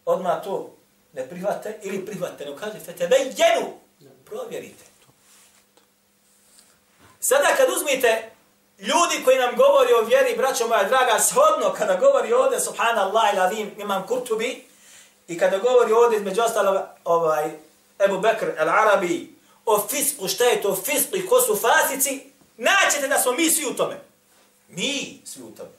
odmah 0.05 0.45
to 0.45 0.74
ne 1.15 1.29
prihvate 1.29 1.79
ili 1.83 2.07
prihvate, 2.07 2.45
ne 2.45 2.57
kaže, 2.57 2.97
tebe 2.99 3.17
jenu, 3.17 3.73
provjerite. 4.25 4.85
Sada 7.21 7.49
kad 7.57 7.67
uzmite 7.77 8.31
ljudi 8.79 9.25
koji 9.25 9.39
nam 9.39 9.57
govori 9.57 9.93
o 9.93 10.05
vjeri, 10.05 10.37
braćo 10.37 10.69
moja 10.69 10.85
draga, 10.85 11.19
shodno 11.19 11.73
kada 11.79 11.97
govori 11.97 12.33
ovdje, 12.33 12.61
subhanallah 12.61 13.35
ilavim, 13.35 13.71
imam 13.79 14.07
kurtubi, 14.07 14.65
i 15.29 15.39
kada 15.39 15.59
govori 15.59 15.93
ovdje 15.93 16.19
između 16.19 16.43
ostalog 16.43 16.83
ovaj, 17.05 17.51
Ebu 18.05 18.19
Bekr 18.19 18.47
el-Arabi, 18.59 19.35
o 19.67 19.87
fisku, 19.89 20.29
šta 20.29 20.45
je 20.45 20.63
to 20.63 20.77
fisku 20.77 21.17
i 21.17 21.27
ko 21.27 21.41
su 21.41 21.57
fasici, 21.57 22.31
naćete 22.57 23.09
da 23.09 23.19
smo 23.19 23.33
mi 23.33 23.51
svi 23.51 23.67
u 23.67 23.75
tome. 23.75 24.01
Mi 24.69 25.21
svi 25.25 25.43
u 25.43 25.51
tome. 25.51 25.71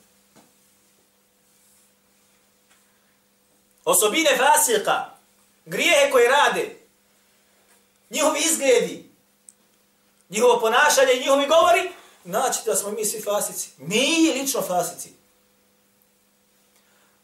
Osobine 3.86 4.38
fasika, 4.38 5.15
grijehe 5.66 6.12
koje 6.12 6.30
rade, 6.30 6.76
njihovi 8.10 8.40
izgledi, 8.40 9.10
njihovo 10.30 10.60
ponašanje 10.60 11.14
i 11.14 11.20
njihovi 11.20 11.48
govori, 11.48 11.92
znači 12.26 12.60
da 12.66 12.76
smo 12.76 12.92
mi 12.92 13.06
svi 13.06 13.22
fasici. 13.22 13.70
Mi 13.78 14.32
lično 14.34 14.62
fasici. 14.62 15.10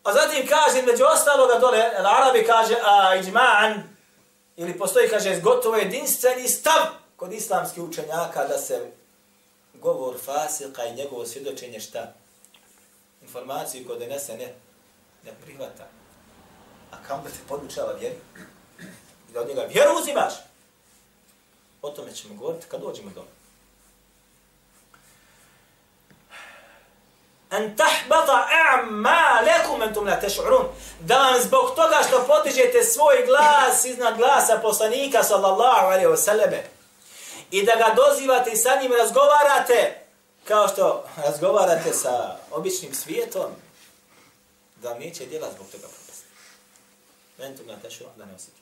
A 0.04 0.14
zatim 0.14 0.48
kaže, 0.48 0.82
među 0.82 1.04
ostaloga 1.14 1.60
dole, 1.60 1.80
Arabi 1.98 2.46
kaže, 2.46 2.76
a 2.84 3.16
iđma'an, 3.24 3.82
ili 4.58 4.78
postoji, 4.78 5.10
kaže, 5.10 5.40
gotovo 5.42 5.76
jedinstveni 5.76 6.48
stav 6.48 6.82
kod 7.16 7.34
islamskih 7.34 7.84
učenjaka 7.84 8.48
da 8.48 8.58
se 8.58 8.92
govor 9.74 10.16
fasika 10.26 10.86
i 10.86 10.96
njegovo 10.96 11.26
svjedočenje 11.26 11.80
šta? 11.80 12.14
Informaciju 13.22 13.88
koju 13.88 14.00
donese 14.00 14.38
ne, 14.38 14.54
ne 15.26 15.32
prihvata. 15.44 16.01
A 16.92 16.96
kam 17.08 17.24
da 17.24 17.30
te 17.30 17.38
podučava 17.48 17.94
vjeri 17.94 18.16
I 19.30 19.34
da 19.34 19.42
od 19.42 19.48
njega 19.48 19.62
vjeru 19.62 19.92
uzimaš? 20.02 20.34
O 21.82 21.90
tome 21.90 22.14
ćemo 22.14 22.36
govoriti 22.36 22.66
kad 22.68 22.82
dođemo 22.82 23.10
do. 23.16 23.24
An 27.50 27.78
tahbata 27.78 28.48
a'malakum 28.48 29.82
antum 29.84 30.08
la 30.08 30.22
tash'urun. 30.22 30.66
Da 31.00 31.18
vam 31.18 31.42
zbog 31.42 31.76
toga 31.76 32.00
što 32.08 32.28
potižete 32.28 32.84
svoj 32.84 33.26
glas 33.26 33.86
iznad 33.86 34.18
glasa 34.18 34.60
poslanika 34.62 35.24
sallallahu 35.24 35.86
alejhi 35.86 36.08
ve 36.08 36.18
selleme 36.18 36.64
i 37.52 37.66
da 37.66 37.76
ga 37.76 37.96
dozivate 37.96 38.52
i 38.52 38.56
sa 38.56 38.82
njim 38.82 38.92
razgovarate 38.92 40.02
kao 40.48 40.68
što 40.68 41.04
razgovarate 41.26 41.94
sa 41.94 42.38
običnim 42.52 42.94
svijetom, 42.94 43.52
da 44.76 44.90
vam 44.90 45.00
neće 45.00 45.26
djela 45.26 45.48
zbog 45.56 45.68
toga 45.72 45.88
entum 47.42 47.68
la 47.68 47.76
tash'urun 47.76 48.18
da 48.18 48.26
ne 48.26 48.36
osjećate. 48.36 48.62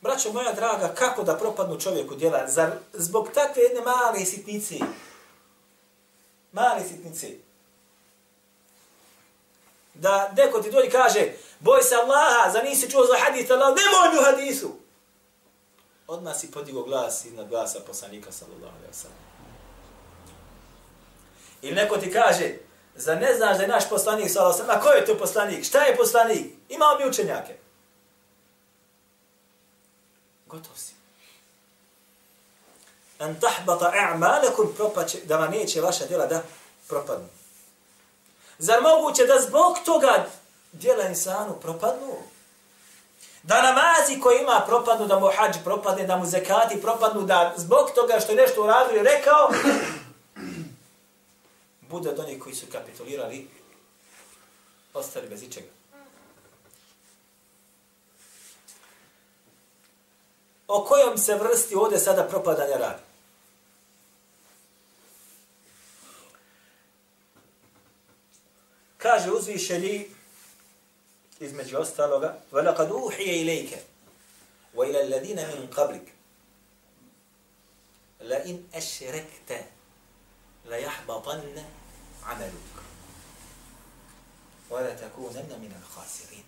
Braćo 0.00 0.32
moja 0.32 0.52
draga, 0.52 0.94
kako 0.94 1.22
da 1.22 1.38
propadnu 1.38 1.80
čovjeku 1.80 2.14
djela? 2.14 2.48
Zar 2.48 2.70
zbog 2.92 3.28
takve 3.34 3.62
jedne 3.62 3.80
male 3.80 4.24
sitnice? 4.24 4.74
Male 6.52 6.80
sitnice. 6.88 7.30
Da 9.94 10.32
neko 10.36 10.62
ti 10.62 10.70
dođe 10.70 10.90
kaže, 10.90 11.32
boj 11.60 11.82
se 11.82 11.94
Allaha, 11.94 12.50
za 12.52 12.62
nisi 12.62 12.90
čuo 12.90 13.06
za 13.06 13.14
hadith 13.18 13.52
Allah, 13.52 13.68
nemoj 13.68 14.14
mi 14.14 14.18
u 14.18 14.24
hadisu. 14.24 14.70
Odmah 16.06 16.36
si 16.36 16.50
podigo 16.50 16.82
glas 16.82 17.24
iznad 17.24 17.48
glasa 17.48 17.80
poslanika 17.80 18.32
sallallahu 18.32 18.76
alaihi 18.76 18.92
wa 18.92 19.02
sallam. 19.02 19.18
Ili 21.62 21.74
neko 21.74 21.96
ti 21.96 22.12
kaže, 22.12 22.54
za 22.96 23.14
ne 23.14 23.34
znaš 23.34 23.56
da 23.56 23.62
je 23.62 23.68
naš 23.68 23.88
poslanik 23.88 24.30
sallallahu 24.30 24.62
alaihi 24.62 24.78
a 24.78 24.82
ko 24.82 24.88
je 24.88 25.06
to 25.06 25.18
poslanik? 25.18 25.64
Šta 25.64 25.84
je 25.84 25.96
poslanik? 25.96 26.46
Imao 26.68 26.96
bi 26.96 27.08
učenjake 27.08 27.56
gotov 30.46 30.76
si. 30.76 30.94
An 33.18 33.36
tahbata 33.40 33.92
a'malakum 33.92 34.74
propače, 34.76 35.18
da 35.24 35.36
vam 35.36 35.50
neće 35.50 35.80
vaša 35.80 36.06
djela 36.06 36.26
da 36.26 36.42
propadnu. 36.88 37.28
Zar 38.58 38.82
moguće 38.82 39.26
da 39.26 39.40
zbog 39.40 39.78
toga 39.84 40.26
djela 40.72 41.04
insanu 41.04 41.54
propadnu? 41.60 42.16
Da 43.42 43.62
namazi 43.62 44.20
koji 44.20 44.38
ima 44.38 44.62
propadnu, 44.66 45.06
da 45.06 45.18
mu 45.18 45.30
hađ 45.36 45.56
propadne, 45.64 46.06
da 46.06 46.16
mu 46.16 46.26
zekati 46.26 46.82
propadnu, 46.82 47.22
da 47.22 47.54
zbog 47.56 47.90
toga 47.94 48.20
što 48.20 48.32
je 48.32 48.36
nešto 48.36 48.64
uradio 48.64 49.00
i 49.00 49.04
rekao, 49.04 49.50
bude 51.85 52.09
od 52.09 52.19
onih 52.19 52.41
koji 52.41 52.55
su 52.55 52.65
kapitulirali, 52.71 53.47
ostali 54.93 55.29
bez 55.29 55.43
ičega. 55.43 55.81
o 60.73 60.85
kojom 60.85 61.17
se 61.17 61.35
vrsti 61.35 61.75
ovdje 61.75 61.99
sada 61.99 62.23
propadanja 62.23 62.77
radi. 62.77 63.01
Kaže 68.97 69.31
uzvišeni 69.31 70.09
između 71.39 71.77
ostaloga 71.77 72.37
وَلَقَدْ 72.51 72.91
أُوحِيَ 72.91 73.41
إِلَيْكَ 73.41 73.71
وَإِلَى 74.75 75.01
الَّذِينَ 75.01 75.37
مِنْ 75.37 75.67
قَبْلِكَ 75.75 76.07
لَإِنْ 78.19 78.63
أَشْرَكْتَ 78.73 79.51
la 80.68 80.76
yahbatanna 80.76 81.64
amaluk 82.26 82.74
wa 84.70 84.80
la 84.80 84.96
takunanna 84.96 85.56
min 85.58 85.72
al-khasirin 85.72 86.44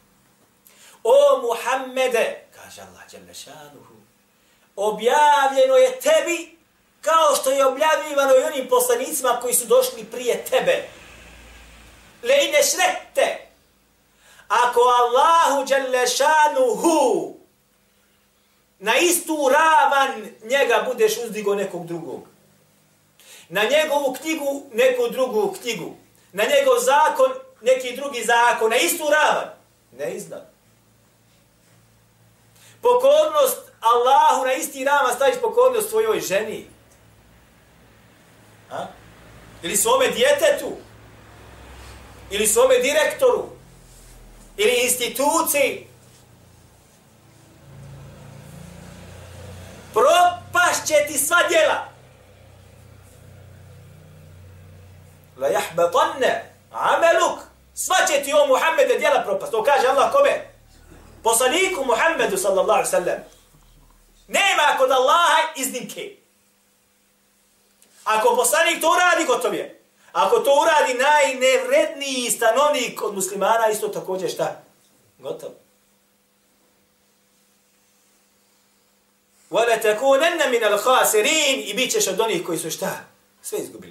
o 1.04 1.38
muhammede 1.42 2.46
kaže 2.54 2.82
allah 2.82 3.02
dželle 3.10 3.34
šanuhu 3.34 3.94
objavljeno 4.76 5.74
je 5.74 6.00
tebi 6.00 6.58
kao 7.00 7.36
što 7.40 7.50
je 7.50 7.66
objavljivano 7.66 8.34
i 8.36 8.42
onim 8.42 8.68
poslanicima 8.68 9.38
koji 9.42 9.54
su 9.54 9.66
došli 9.66 10.04
prije 10.04 10.44
tebe. 10.44 10.88
Le 12.22 12.36
ne 12.36 12.62
šrette 12.62 13.46
ako 14.48 14.80
allahu 14.80 15.66
dželle 15.66 16.06
šanuhu 16.06 17.34
na 18.78 18.96
istu 18.96 19.50
ravan 19.52 20.30
njega 20.42 20.84
budeš 20.88 21.18
uzdigo 21.24 21.54
nekog 21.54 21.86
drugog. 21.86 22.22
Na 23.48 23.62
njegovu 23.62 24.16
knjigu 24.20 24.62
neku 24.72 25.08
drugu 25.10 25.54
knjigu. 25.62 25.96
Na 26.32 26.44
njegov 26.44 26.78
zakon 26.80 27.32
neki 27.62 27.96
drugi 27.96 28.24
zakon. 28.24 28.70
Na 28.70 28.76
istu 28.76 29.04
ravan. 29.10 29.48
Ne 29.98 30.14
iznad. 30.14 30.50
Pokornost 32.82 33.58
Allahu 33.80 34.44
na 34.44 34.52
isti 34.52 34.84
ravan 34.84 35.14
staviš 35.14 35.36
pokornost 35.40 35.90
svojoj 35.90 36.20
ženi. 36.20 36.66
A? 38.70 38.86
Ili 39.62 39.76
svome 39.76 40.08
djetetu. 40.08 40.76
Ili 42.30 42.46
svome 42.46 42.78
direktoru. 42.78 43.48
Ili 44.56 44.80
instituciji. 44.82 45.86
Propašće 49.92 50.94
ti 51.06 51.18
sva 51.18 51.36
djela. 51.48 51.97
La 55.38 55.48
jahbetanne 55.48 56.54
ameluk. 56.70 57.38
Sva 57.74 57.96
će 58.06 58.22
ti 58.22 58.32
o 58.32 58.46
Muhammede 58.46 58.98
djela 58.98 59.22
propast. 59.22 59.52
To 59.52 59.62
kaže 59.62 59.86
Allah 59.86 60.12
kome? 60.12 60.50
Poslaniku 61.22 61.84
Muhammedu 61.84 62.36
sallallahu 62.36 62.90
sallam. 62.90 63.18
Nema 64.28 64.78
kod 64.78 64.90
Allaha 64.90 65.52
iznimke. 65.56 66.16
Ako 68.04 68.36
poslanik 68.36 68.80
to 68.80 68.90
uradi, 68.90 69.24
gotov 69.24 69.54
je. 69.54 69.80
Ako 70.12 70.38
to 70.38 70.50
uradi 70.62 70.94
najnevredniji 70.94 72.30
stanovnik 72.30 73.02
od 73.02 73.14
muslimana, 73.14 73.68
isto 73.68 73.88
također 73.88 74.30
šta? 74.30 74.62
Gotov. 75.18 75.50
Wala 79.50 79.78
مِنَ 79.82 80.50
min 80.50 81.60
i 81.60 81.74
bit 81.74 81.92
ćeš 81.92 82.06
od 82.06 82.20
onih 82.20 82.46
koji 82.46 82.58
su 82.58 82.70
šta? 82.70 82.90
Sve 83.42 83.58
izgubili. 83.58 83.87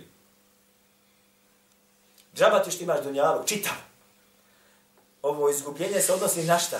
Džaba 2.37 2.63
ti 2.63 2.71
što 2.71 2.83
imaš 2.83 3.03
dunjalu, 3.03 3.43
čitav. 3.45 3.73
Ovo 5.21 5.49
izgubljenje 5.49 6.01
se 6.01 6.13
odnosi 6.13 6.43
na 6.43 6.59
šta? 6.59 6.79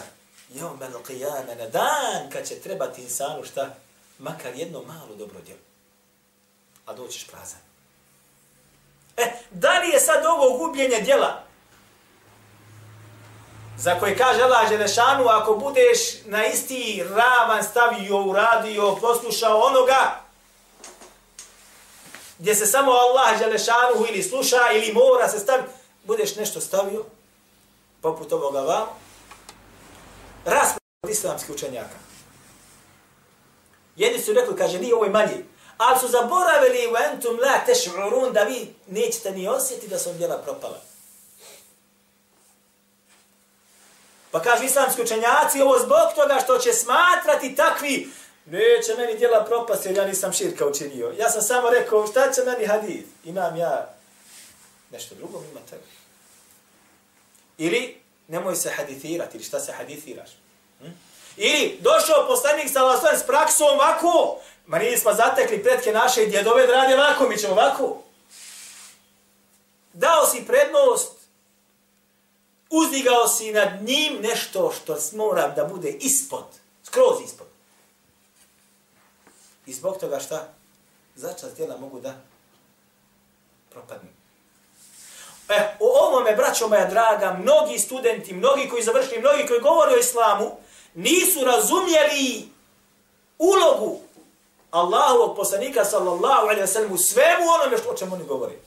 Jom 0.53 0.81
al 0.81 1.01
qiyama 1.07 1.57
na 1.57 1.67
dan 1.67 2.29
kad 2.31 2.47
će 2.47 2.55
trebati 2.55 3.01
insanu 3.01 3.43
šta? 3.43 3.75
Makar 4.19 4.55
jedno 4.55 4.81
malo 4.81 5.15
dobro 5.15 5.39
djelo. 5.45 5.59
A 6.85 6.93
doćiš 6.93 7.27
prazan. 7.27 7.59
E, 9.17 9.31
da 9.51 9.79
li 9.79 9.89
je 9.89 9.99
sad 9.99 10.25
ovo 10.25 10.57
gubljenje 10.57 11.01
djela? 11.01 11.43
Za 13.77 13.99
koje 13.99 14.17
kaže 14.17 14.41
Allah 14.41 14.69
Želešanu, 14.69 15.27
ako 15.27 15.53
budeš 15.55 16.25
na 16.25 16.45
isti 16.45 17.03
ravan 17.09 17.63
stavio, 17.63 18.23
uradio, 18.23 18.95
poslušao 19.01 19.59
onoga, 19.59 20.26
gdje 22.39 22.56
se 22.56 22.65
samo 22.65 22.91
Allah 22.91 23.39
Želešanuhu 23.39 24.06
ili 24.10 24.23
sluša 24.23 24.71
ili 24.73 24.93
mora 24.93 25.28
se 25.30 25.39
staviti, 25.39 25.69
budeš 26.04 26.36
nešto 26.36 26.62
stavio, 26.62 27.06
poput 28.02 28.34
ovoga 28.34 28.62
vam, 28.62 28.88
rasprav 30.45 30.80
od 31.04 31.10
islamskih 31.10 31.56
učenjaka. 31.56 31.97
Jedni 33.95 34.19
su 34.19 34.34
rekli, 34.34 34.56
kaže, 34.56 34.80
nije 34.80 34.95
ovo 34.95 35.06
je 35.06 35.12
manje, 35.12 35.45
ali 35.78 36.00
su 36.00 36.08
zaboravili 36.08 36.88
u 36.88 36.95
entum 37.12 37.39
la 37.39 37.62
teš'urun 37.67 38.32
da 38.32 38.43
vi 38.43 38.76
nećete 38.88 39.32
ni 39.32 39.47
osjetiti 39.47 39.88
da 39.88 40.00
su 40.00 40.13
djela 40.13 40.38
propala. 40.38 40.82
Pa 44.32 44.41
kaže 44.41 44.65
islamski 44.65 45.02
učenjaci, 45.02 45.62
ovo 45.62 45.80
zbog 45.80 46.13
toga 46.15 46.39
što 46.43 46.58
će 46.58 46.73
smatrati 46.73 47.56
takvi, 47.56 48.10
neće 48.51 48.95
meni 48.97 49.17
djela 49.17 49.45
propasti 49.45 49.88
jer 49.88 49.97
ja 49.97 50.05
nisam 50.05 50.33
širka 50.33 50.67
učinio. 50.67 51.13
Ja 51.19 51.29
sam 51.29 51.41
samo 51.41 51.69
rekao, 51.69 52.07
šta 52.07 52.31
će 52.31 52.41
meni 52.45 52.65
hadith? 52.65 53.07
Imam 53.25 53.55
ja 53.55 53.93
nešto 54.91 55.15
drugo, 55.15 55.43
ima 55.51 55.60
tebe. 55.69 55.83
Ili, 57.57 57.97
nemoj 58.27 58.55
se 58.55 58.69
hadithirati, 58.69 59.38
ili 59.38 59.43
šta 59.43 59.60
se 59.60 59.71
hadithiraš? 59.71 60.29
Hm? 60.79 60.91
Ili, 61.38 61.77
došao 61.81 62.27
poslanik 62.27 62.69
sa 62.69 62.83
vlastom 62.83 63.17
s 63.17 63.25
praksom 63.27 63.67
ovako, 63.67 64.39
ma 64.65 64.79
nismo 64.79 65.13
zatekli 65.13 65.63
pretke 65.63 65.91
naše 65.91 66.25
djedove 66.25 66.67
da 66.67 66.73
rade 66.73 66.95
ovako, 66.95 67.29
mi 67.29 67.38
ćemo 67.38 67.53
ovako. 67.53 68.03
Dao 69.93 70.25
si 70.25 70.45
prednost 70.47 71.12
uzdigao 72.69 73.27
si 73.27 73.51
nad 73.51 73.69
njim 73.81 74.17
nešto 74.21 74.71
što 74.71 74.97
mora 75.13 75.47
da 75.47 75.63
bude 75.63 75.89
ispod, 75.89 76.45
skroz 76.83 77.21
ispod. 77.25 77.46
I 79.67 79.73
zbog 79.73 79.97
toga 79.97 80.19
šta? 80.19 80.47
Začas 81.15 81.53
djela 81.56 81.77
mogu 81.77 81.99
da 81.99 82.13
propadnu. 83.69 84.10
E, 85.49 85.75
o 85.80 86.08
ovome, 86.08 86.36
braćo 86.36 86.67
moja 86.67 86.86
draga, 86.86 87.34
mnogi 87.34 87.80
studenti, 87.80 88.34
mnogi 88.34 88.69
koji 88.69 88.84
završili, 88.84 89.19
mnogi 89.19 89.47
koji 89.47 89.62
govori 89.62 89.93
o 89.93 89.97
islamu, 89.97 90.58
nisu 90.93 91.45
razumjeli 91.45 92.49
ulogu 93.38 93.99
Allahovog 94.71 95.36
poslanika 95.36 95.86
sallallahu 95.86 96.41
alaihi 96.41 96.62
wa 96.62 96.67
sallam 96.67 96.91
u 96.91 96.97
svemu 96.97 97.45
onome 97.62 97.77
što 97.77 97.89
o 97.89 97.97
čemu 97.97 98.15
oni 98.15 98.25
govori. 98.25 98.58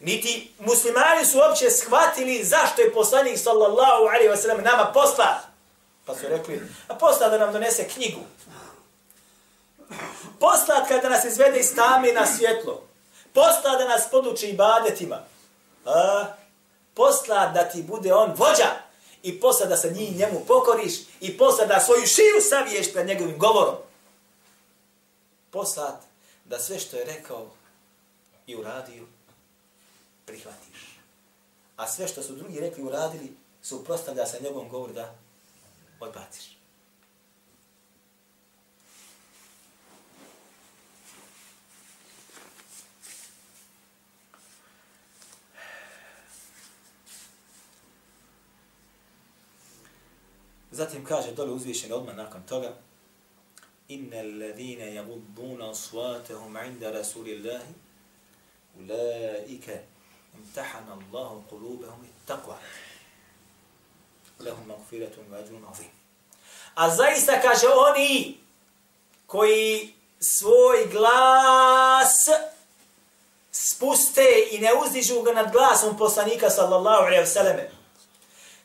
Niti 0.00 0.52
muslimani 0.58 1.26
su 1.26 1.38
uopće 1.38 1.70
shvatili 1.70 2.44
zašto 2.44 2.82
je 2.82 2.92
poslanik 2.92 3.38
sallallahu 3.38 4.02
alaihi 4.04 4.28
wa 4.28 4.36
sallam 4.36 4.62
nama 4.62 4.90
posla. 4.94 5.40
Pa 6.04 6.14
su 6.14 6.28
rekli, 6.28 6.62
a 6.88 6.94
posla 6.94 7.28
da 7.28 7.38
nam 7.38 7.52
donese 7.52 7.88
knjigu. 7.88 8.20
Poslat 10.40 10.88
kada 10.88 11.08
nas 11.08 11.24
izvede 11.24 11.60
iz 11.60 11.74
tame 11.74 12.12
na 12.12 12.26
svjetlo. 12.26 12.82
Posla 13.32 13.76
da 13.78 13.88
nas 13.88 14.10
poduči 14.10 14.46
ibadetima. 14.46 15.24
A, 15.84 16.24
posla 16.94 17.46
da 17.46 17.68
ti 17.68 17.82
bude 17.82 18.14
on 18.14 18.30
vođa. 18.36 18.70
I 19.22 19.40
posla 19.40 19.66
da 19.66 19.76
se 19.76 19.90
njih 19.90 20.16
njemu 20.16 20.44
pokoriš. 20.46 20.94
I 21.20 21.38
posla 21.38 21.64
da 21.64 21.80
svoju 21.80 22.06
širu 22.06 22.40
saviješ 22.40 22.92
pred 22.92 23.06
njegovim 23.06 23.38
govorom. 23.38 23.76
Poslat 25.50 26.02
da 26.44 26.58
sve 26.58 26.78
što 26.78 26.96
je 26.96 27.04
rekao 27.04 27.46
i 28.46 28.56
uradio 28.56 29.04
prihvatiš. 30.24 30.98
A 31.76 31.88
sve 31.88 32.08
što 32.08 32.22
su 32.22 32.32
drugi 32.32 32.60
rekli 32.60 32.82
i 32.82 32.86
uradili, 32.86 33.36
suprostavlja 33.62 34.26
se 34.26 34.42
njegovom 34.42 34.68
govor 34.68 34.92
da 34.92 35.14
odbaciš. 36.00 36.55
Zatim 50.70 51.04
kaže 51.04 51.32
dole 51.32 51.52
uzvišen 51.52 51.92
odmah 51.92 52.16
nakon 52.16 52.42
toga 52.42 52.72
Innal 53.88 54.38
ladina 54.38 54.84
yaghudduna 54.84 55.70
aswatahum 55.70 56.56
'inda 56.56 56.90
rasulillahi 56.90 57.74
ulaika 58.78 59.72
imtahana 60.34 60.92
Allahu 60.98 61.42
qulubahum 61.50 62.00
bittaqwa 62.02 62.58
lahum 64.40 64.66
maghfiratun 64.66 65.30
wa 65.30 65.38
ajrun 65.38 65.64
'azim. 65.70 65.90
A 66.74 66.90
zaista 66.90 67.40
kaže 67.40 67.66
oni 67.68 68.38
koji 69.26 69.94
svoj 70.20 70.86
glas 70.92 72.28
spuste 73.52 74.26
i 74.50 74.58
ne 74.58 74.70
uzdižu 74.84 75.22
ga 75.22 75.32
nad 75.32 75.52
glasom 75.52 75.98
poslanika 75.98 76.50
sallallahu 76.50 77.02
alejhi 77.02 77.20
ve 77.20 77.26
selleme 77.26 77.70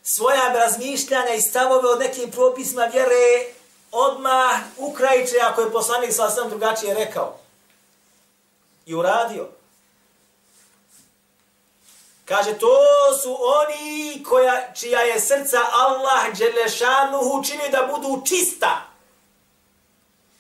Svoja 0.04 0.54
razmišljanja 0.54 1.34
i 1.34 1.42
stavove 1.42 1.90
o 1.90 1.96
nekim 1.96 2.32
propisima 2.32 2.86
vjere 2.86 3.54
odmah 3.92 4.62
ukrajiče 4.78 5.36
ako 5.44 5.62
je 5.62 5.72
poslanik 5.72 6.14
sa 6.14 6.30
sam 6.30 6.50
drugačije 6.50 6.94
rekao. 6.94 7.38
I 8.86 8.96
uradio. 8.96 9.50
Kaže, 12.26 12.60
to 12.60 12.78
su 13.22 13.38
oni 13.42 14.24
koja, 14.24 14.74
čija 14.74 15.00
je 15.00 15.22
srca 15.22 15.60
Allah 15.72 16.38
Đelešanuhu 16.38 17.44
čini 17.44 17.70
da 17.72 17.90
budu 17.92 18.24
čista. 18.26 18.88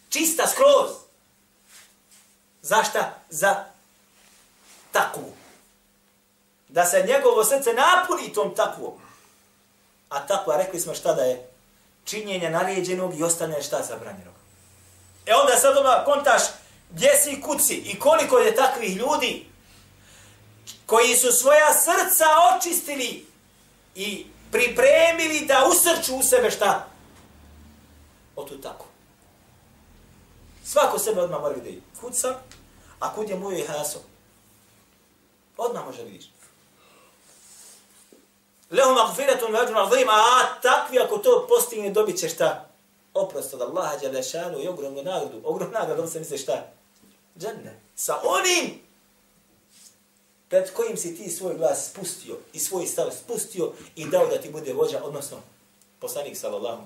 Čista 0.09 0.47
skroz. 0.47 0.91
Zašta? 2.61 3.19
Za 3.29 3.65
takvu. 4.91 5.33
Da 6.69 6.85
se 6.85 7.03
njegovo 7.07 7.43
srce 7.43 7.73
napuni 7.73 8.33
tom 8.33 8.55
takvom. 8.55 9.00
A 10.11 10.27
takva, 10.27 10.57
rekli 10.57 10.79
smo 10.79 10.93
šta 10.93 11.13
da 11.13 11.21
je? 11.21 11.47
Činjenje 12.05 12.49
naređenog 12.49 13.19
i 13.19 13.23
ostane 13.23 13.61
šta 13.61 13.83
zabranjenog. 13.83 14.33
E 15.25 15.33
onda 15.33 15.57
sad 15.57 15.77
odmah 15.77 16.05
kontaš 16.05 16.41
gdje 16.89 17.09
si 17.15 17.41
kuci 17.41 17.73
i 17.73 17.99
koliko 17.99 18.37
je 18.37 18.55
takvih 18.55 18.97
ljudi 18.97 19.45
koji 20.85 21.15
su 21.15 21.31
svoja 21.31 21.73
srca 21.73 22.25
očistili 22.55 23.25
i 23.95 24.25
pripremili 24.51 25.45
da 25.45 25.67
usrču 25.69 26.15
u 26.15 26.23
sebe 26.23 26.51
šta? 26.51 26.87
O 28.35 28.43
tu 28.43 28.61
tako. 28.61 28.85
Svako 30.65 30.99
sebe 30.99 31.21
odmah 31.21 31.41
mora 31.41 31.55
vidjeti. 31.55 31.81
Kud 32.01 32.15
sam, 32.15 32.33
a 32.99 33.13
kud 33.15 33.29
je 33.29 33.37
moj 33.37 33.65
haso. 33.67 33.99
Odmah 35.57 35.85
može 35.85 36.03
vidiš. 36.03 36.25
Lehu 38.71 38.91
magfiratun 38.93 39.51
veđun 39.53 39.77
azim, 39.77 40.09
a 40.09 40.61
takvi 40.61 40.99
ako 40.99 41.17
to 41.17 41.45
postigne 41.49 41.89
dobit 41.89 42.19
će 42.19 42.29
šta? 42.29 42.69
Oprost 43.13 43.53
od 43.53 43.61
Allaha, 43.61 43.97
Đalešanu 43.97 44.59
i 44.59 44.67
ogromnu 44.67 45.03
nagradu. 45.03 45.41
Ogromnu 45.43 45.73
nagradu, 45.73 46.07
se 46.07 46.19
misle 46.19 46.37
šta? 46.37 46.67
Dženne. 47.37 47.79
Sa 47.95 48.21
onim 48.23 48.81
pred 50.49 50.73
kojim 50.73 50.97
si 50.97 51.15
ti 51.15 51.29
svoj 51.29 51.57
glas 51.57 51.89
spustio 51.89 52.37
i 52.53 52.59
svoj 52.59 52.85
stav 52.85 53.11
spustio 53.23 53.71
i 53.95 54.05
dao 54.05 54.27
da 54.27 54.41
ti 54.41 54.49
bude 54.49 54.73
vođa, 54.73 55.03
odnosno 55.03 55.37
poslanik 55.99 56.37
sallallahu 56.37 56.81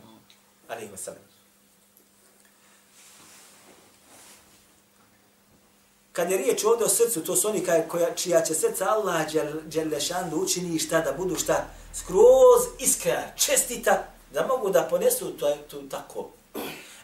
alaihi 0.67 0.91
wa 0.91 0.97
sallam. 0.97 1.34
Kad 6.15 6.31
je 6.31 6.37
riječ 6.37 6.63
ovdje 6.63 6.85
o 6.85 6.89
srcu, 6.89 7.23
to 7.23 7.35
su 7.35 7.47
oni 7.47 7.63
koja, 7.87 8.15
čija 8.15 8.41
će 8.41 8.53
srca 8.53 8.85
Allah 8.89 9.27
Đelešan 9.63 10.29
da 10.29 10.35
učini 10.35 10.79
šta, 10.79 11.01
da 11.01 11.11
budu 11.11 11.35
šta, 11.35 11.65
skroz 11.93 12.61
iskra, 12.79 13.23
čestita, 13.37 14.03
da 14.33 14.47
mogu 14.47 14.69
da 14.69 14.87
ponesu 14.89 15.31
to, 15.31 15.55
to 15.71 15.81
tako. 15.91 16.29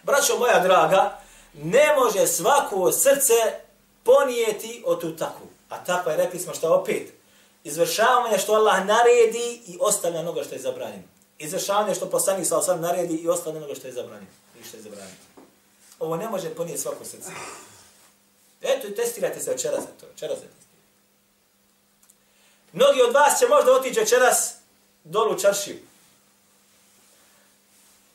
Braćo 0.03 0.37
moja 0.39 0.59
draga, 0.59 1.19
ne 1.53 1.95
može 1.95 2.27
svako 2.27 2.91
srce 2.91 3.33
ponijeti 4.03 4.83
o 4.85 4.95
tu 4.95 5.15
takvu. 5.15 5.47
A 5.69 5.83
takva 5.83 6.11
je, 6.11 6.17
rekli 6.17 6.39
smo 6.39 6.53
što 6.53 6.73
opet, 6.73 7.13
izvršavanje 7.63 8.37
što 8.37 8.53
Allah 8.53 8.85
naredi 8.85 9.61
i 9.67 9.77
ostavlja 9.81 10.19
onoga 10.19 10.43
što 10.43 10.55
je 10.55 10.61
zabranjeno. 10.61 11.03
Izvršavanje 11.39 11.95
što 11.95 12.09
poslanik 12.09 12.47
sa 12.47 12.57
osam 12.57 12.81
naredi 12.81 13.15
i 13.15 13.29
ostavlja 13.29 13.59
onoga 13.59 13.75
što 13.75 13.87
je 13.87 13.93
zabranjeno. 13.93 14.31
I 14.61 14.63
što 14.63 14.77
je 14.77 14.83
zabranjeno. 14.83 15.17
Ovo 15.99 16.17
ne 16.17 16.29
može 16.29 16.49
ponijeti 16.49 16.81
svako 16.81 17.05
srce. 17.05 17.31
Eto 18.61 18.89
testirajte 18.95 19.39
se 19.39 19.51
večeras 19.51 19.79
za 19.79 19.91
to. 19.99 20.05
Večeras 20.05 20.39
za 20.39 20.45
testirajte. 20.45 20.61
Mnogi 22.73 23.01
od 23.01 23.13
vas 23.13 23.39
će 23.39 23.47
možda 23.47 23.73
otići 23.73 23.99
večeras 23.99 24.53
dolu 25.03 25.35
u 25.35 25.39
čaršiju. 25.39 25.77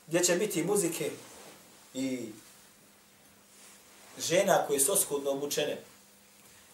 Gdje 0.07 0.25
će 0.25 0.35
biti 0.35 0.65
muzike 0.65 1.11
i 1.95 2.33
žena 4.19 4.67
koje 4.67 4.81
su 4.81 4.93
oskudno 4.93 5.31
obučene. 5.31 5.83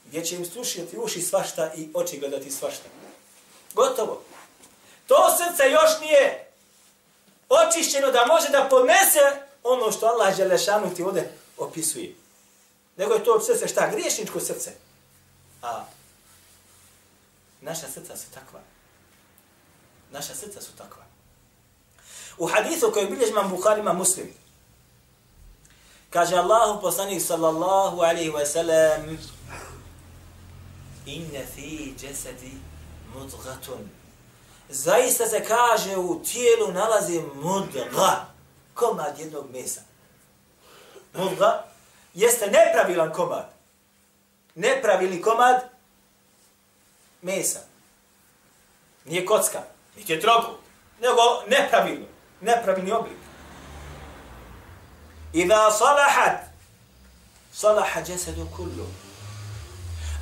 Gdje 0.06 0.24
će 0.24 0.34
im 0.34 0.44
slušati 0.46 0.98
uši 0.98 1.22
svašta 1.22 1.72
i 1.76 1.88
oči 1.94 2.18
gledati 2.18 2.50
svašta. 2.50 2.88
Gotovo. 3.74 4.22
To 5.06 5.36
srce 5.36 5.70
još 5.70 6.00
nije 6.00 6.48
očišćeno 7.48 8.10
da 8.10 8.26
može 8.26 8.48
da 8.48 8.68
podnese 8.70 9.42
ono 9.62 9.92
što 9.92 10.06
Allah 10.06 10.36
Želešanu 10.36 10.94
ti 10.94 11.02
ovdje 11.02 11.32
opisuje. 11.58 12.21
Nego 12.96 13.14
je 13.14 13.24
to 13.24 13.40
srce 13.40 13.68
šta? 13.68 13.90
Griješničko 13.90 14.40
srce. 14.40 14.72
A 15.62 15.84
naša 17.60 17.88
srca 17.88 18.16
su 18.16 18.30
takva. 18.34 18.60
Naša 20.10 20.34
srca 20.34 20.60
su 20.60 20.72
takva. 20.76 21.04
U 22.38 22.46
hadithu 22.46 22.92
koji 22.92 23.06
bilježi 23.06 23.30
imam 23.30 23.50
Bukhari 23.50 23.80
imam 23.80 23.96
muslim. 23.96 24.34
Kaže 26.10 26.36
Allahu 26.36 26.80
poslanik 26.80 27.22
sallallahu 27.22 28.00
alaihi 28.00 28.30
wa 28.30 28.46
sallam 28.46 29.18
Inne 31.06 31.46
fi 31.54 31.94
jesedi 32.02 32.52
mudgatun. 33.14 33.88
Zaista 34.68 35.26
se 35.26 35.44
kaže 35.44 35.96
u 35.96 36.22
tijelu 36.22 36.72
nalazi 36.72 37.20
mudga. 37.34 38.26
Komad 38.74 39.18
jednog 39.18 39.50
mesa. 39.50 39.80
Mudga 41.14 41.71
jeste 42.14 42.46
nepravilan 42.46 43.12
komad. 43.12 43.52
Nepravilni 44.54 45.22
komad 45.22 45.62
mesa. 47.22 47.60
Nije 49.04 49.26
kocka, 49.26 49.62
niti 49.96 50.12
je 50.12 50.20
trogu, 50.20 50.48
nego 51.00 51.22
nepravilno. 51.48 52.06
Nepravilni 52.40 52.92
oblik. 52.92 53.16
Iza 55.32 55.70
salahat, 55.70 56.40
salaha 57.52 58.00
jesedu 58.00 58.46
kullu. 58.56 58.86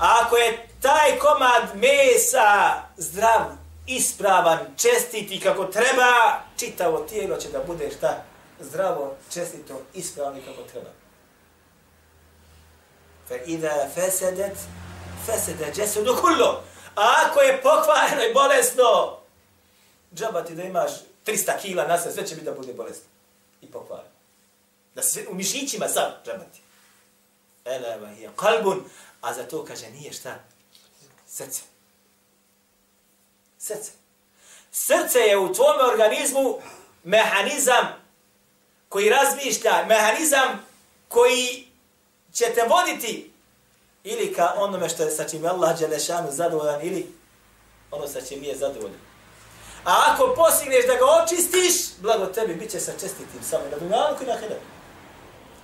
A 0.01 0.23
ako 0.25 0.37
je 0.37 0.69
taj 0.81 1.19
komad 1.19 1.75
mesa 1.75 2.83
zdrav, 2.97 3.41
ispravan, 3.87 4.59
čestiti 4.77 5.41
kako 5.41 5.65
treba, 5.65 6.41
čitavo 6.57 6.99
tijelo 6.99 7.37
će 7.37 7.49
da 7.49 7.59
bude 7.67 7.91
šta? 7.99 8.25
Zdravo, 8.61 9.17
čestito, 9.33 9.81
ispravno 9.95 10.41
kako 10.47 10.63
treba. 10.63 11.00
Fa 13.31 13.37
idha 13.47 13.89
fasadat 13.95 14.57
fasada 15.27 15.67
jasadu 15.77 16.17
kullu. 16.21 16.47
A 16.97 17.15
ako 17.27 17.41
je 17.41 17.63
pokvareno 17.63 18.23
i 18.25 18.35
bolesno, 18.35 19.19
džaba 20.15 20.45
ti 20.45 20.55
da 20.55 20.63
imaš 20.63 20.91
300 21.27 21.61
kila 21.63 21.87
na 21.87 21.99
sve, 21.99 22.13
sve 22.13 22.27
će 22.27 22.35
biti 22.35 22.45
da 22.45 22.53
bude 22.53 22.73
bolesno 22.73 23.05
i 23.63 23.67
pokvareno. 23.67 24.11
Da 24.95 25.03
se 25.03 25.27
u 25.31 25.35
mišićima 25.35 25.89
sad 25.89 26.27
džaba 26.27 26.45
ti. 26.45 26.61
Ela 27.65 27.97
va 27.97 28.09
hiya 28.09 28.31
qalbun, 28.37 28.81
a 29.21 29.35
za 29.35 29.43
to 29.43 29.65
kaže 29.65 29.91
nije 29.91 30.13
šta? 30.13 30.39
Srce. 31.27 31.63
Srce. 33.59 33.93
Srce 34.73 35.19
je 35.19 35.39
u 35.39 35.55
tvom 35.55 35.77
organizmu 35.93 36.59
mehanizam 37.05 37.87
koji 38.89 39.11
razmišlja, 39.11 39.85
mehanizam 39.89 40.67
koji 41.09 41.70
će 42.35 42.45
te 42.55 42.63
voditi 42.69 43.33
ili 44.05 44.35
ka 44.35 44.55
onome 44.57 44.89
što 44.89 45.03
je 45.03 45.11
sa 45.11 45.25
čim 45.25 45.45
je 45.45 45.51
Allah 45.51 45.79
Đelešanu 45.79 46.29
zadovoljan 46.31 46.81
ili 46.83 47.13
ono 47.91 48.09
sa 48.09 48.21
čim 48.21 48.45
je 48.45 48.57
zadovoljan. 48.57 49.01
A 49.85 50.13
ako 50.13 50.35
postigneš 50.35 50.87
da 50.87 50.95
ga 50.95 51.05
očistiš, 51.25 51.97
blago 51.99 52.27
tebi 52.27 52.55
bit 52.55 52.71
će 52.71 52.81
sa 52.81 52.93
čestitim 52.93 53.43
samo 53.43 53.65
na 53.71 53.79
dunjalku 53.79 54.25
i 54.25 54.27
na 54.27 54.37
hilaku. 54.37 54.65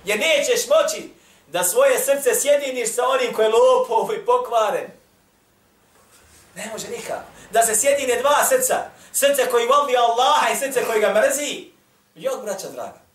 Jer 0.05 0.19
nećeš 0.19 0.67
moći 0.67 1.09
da 1.47 1.63
svoje 1.63 1.99
srce 1.99 2.35
sjediniš 2.35 2.93
sa 2.93 3.07
onim 3.07 3.33
koji 3.33 3.45
je 3.45 3.51
lopov 3.51 4.13
i 4.13 4.25
pokvaren. 4.25 4.91
Ne 6.55 6.69
može 6.73 6.87
nikak. 6.89 7.21
Da 7.51 7.63
se 7.63 7.75
sjedine 7.75 8.21
dva 8.21 8.45
srca. 8.49 8.75
Srce 9.11 9.49
koji 9.51 9.67
voli 9.67 9.97
Allaha 9.97 10.49
i 10.49 10.55
srce 10.55 10.85
koji 10.85 11.01
ga 11.01 11.13
mrzi. 11.13 11.71
Jok, 12.15 12.43
braća 12.43 12.69
draga. 12.69 13.06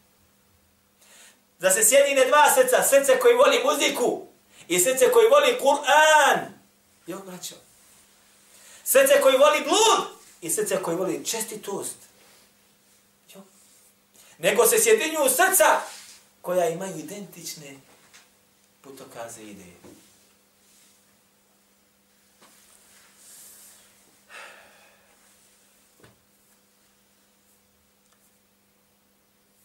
Da 1.62 1.70
se 1.70 1.84
sjedine 1.84 2.24
dva 2.26 2.54
srca. 2.54 2.82
Srce 2.82 3.18
koji 3.18 3.34
voli 3.34 3.64
muziku 3.64 4.26
i 4.68 4.80
srce 4.80 5.12
koji 5.12 5.28
voli 5.28 5.58
Kur'an. 5.60 6.38
Jo, 7.06 7.18
braćo. 7.18 7.54
Srce 8.84 9.20
koji 9.20 9.36
voli 9.38 9.60
blud 9.60 10.08
i 10.40 10.50
srce 10.50 10.82
koji 10.82 10.96
voli 10.96 11.24
čestitost. 11.24 11.96
Jo. 13.34 13.40
Nego 14.38 14.66
se 14.66 14.78
sjedinju 14.78 15.28
srca 15.28 15.80
koja 16.40 16.68
imaju 16.68 16.96
identične 16.98 17.76
putokaze 18.80 19.42
i 19.42 19.50
ideje. 19.50 19.76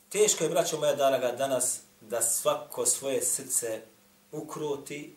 Teško 0.10 0.44
je, 0.44 0.50
braćo 0.50 0.78
moja 0.78 0.96
danaga, 0.96 1.32
danas 1.32 1.87
da 2.10 2.22
svako 2.22 2.86
svoje 2.86 3.22
srce 3.22 3.82
ukroti 4.32 5.16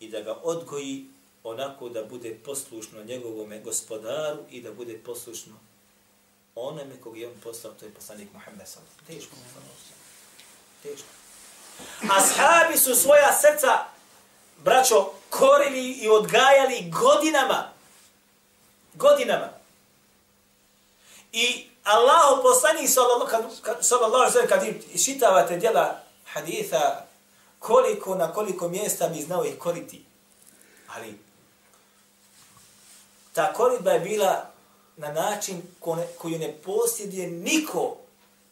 i 0.00 0.08
da 0.08 0.20
ga 0.20 0.32
odgoji 0.42 1.06
onako 1.44 1.88
da 1.88 2.04
bude 2.04 2.38
poslušno 2.44 3.04
njegovome 3.04 3.60
gospodaru 3.60 4.38
i 4.50 4.62
da 4.62 4.72
bude 4.72 4.98
poslušno 4.98 5.54
onome 6.54 7.00
kog 7.00 7.18
je 7.18 7.28
on 7.28 7.34
poslao, 7.44 7.72
to 7.72 7.84
je 7.84 7.94
poslanik 7.94 8.28
Muhammed 8.32 8.68
sallam. 8.68 8.88
Teško. 9.06 9.36
Teško. 10.82 11.06
Ashabi 12.10 12.78
su 12.78 12.94
svoja 12.94 13.32
srca, 13.32 13.84
braćo, 14.58 15.12
korili 15.30 15.90
i 15.90 16.08
odgajali 16.08 16.92
godinama. 17.00 17.72
Godinama. 18.94 19.48
I 21.32 21.66
Allahu 21.84 22.42
poslanik 22.42 22.88
sallallahu 23.80 24.22
alejhi 24.22 24.38
ve 24.38 24.48
kad 24.48 24.64
čitavate 25.04 25.56
djela 25.56 26.09
haditha 26.32 27.06
koliko 27.58 28.14
na 28.14 28.32
koliko 28.32 28.68
mjesta 28.68 29.08
bi 29.08 29.22
znao 29.22 29.44
ih 29.44 29.58
koriti. 29.58 30.04
Ali 30.86 31.18
ta 33.32 33.52
koritba 33.52 33.90
je 33.90 34.00
bila 34.00 34.50
na 34.96 35.12
način 35.12 35.62
koju 36.18 36.38
ne 36.38 36.52
posjeduje 36.64 37.30
niko 37.30 37.96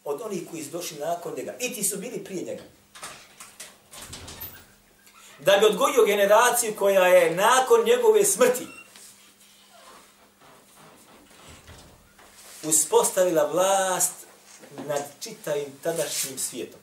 od 0.03 0.21
onih 0.21 0.41
koji 0.51 0.63
su 0.63 0.69
došli 0.69 0.97
nakon 0.97 1.33
njega. 1.37 1.55
I 1.59 1.73
ti 1.73 1.83
su 1.83 1.97
bili 1.97 2.23
prije 2.23 2.43
njega. 2.43 2.63
Da 5.39 5.57
bi 5.57 5.65
odgojio 5.65 6.05
generaciju 6.05 6.75
koja 6.79 7.07
je 7.07 7.35
nakon 7.35 7.85
njegove 7.85 8.25
smrti 8.25 8.67
uspostavila 12.63 13.49
vlast 13.51 14.13
nad 14.87 15.03
čitavim 15.19 15.79
tadašnjim 15.83 16.37
svijetom. 16.37 16.79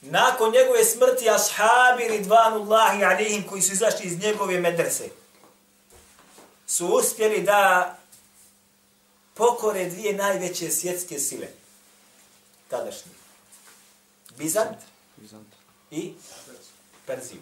Nakon 0.00 0.52
njegove 0.52 0.84
smrti 0.84 1.30
ashabi 1.30 2.08
ridvanullahi 2.08 3.04
alihim 3.04 3.46
koji 3.48 3.62
su 3.62 3.72
izašli 3.72 4.06
iz 4.06 4.18
njegove 4.18 4.60
medrese 4.60 5.08
su 6.66 6.86
uspjeli 6.86 7.42
da 7.42 7.96
pokore 9.34 9.90
dvije 9.90 10.12
najveće 10.12 10.70
svjetske 10.70 11.18
sile. 11.18 11.46
Tadašnji. 12.68 13.12
Bizant, 14.36 14.76
Bizant. 15.16 15.46
i 15.90 16.14
Perziju. 17.06 17.40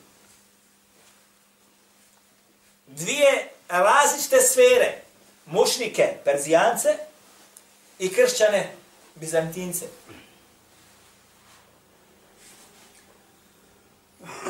Dvije 2.86 3.50
različite 3.68 4.40
sfere 4.40 5.02
mušnike, 5.46 6.16
Perzijance 6.24 6.98
i 7.98 8.12
kršćane, 8.12 8.76
Bizantince. 9.14 9.86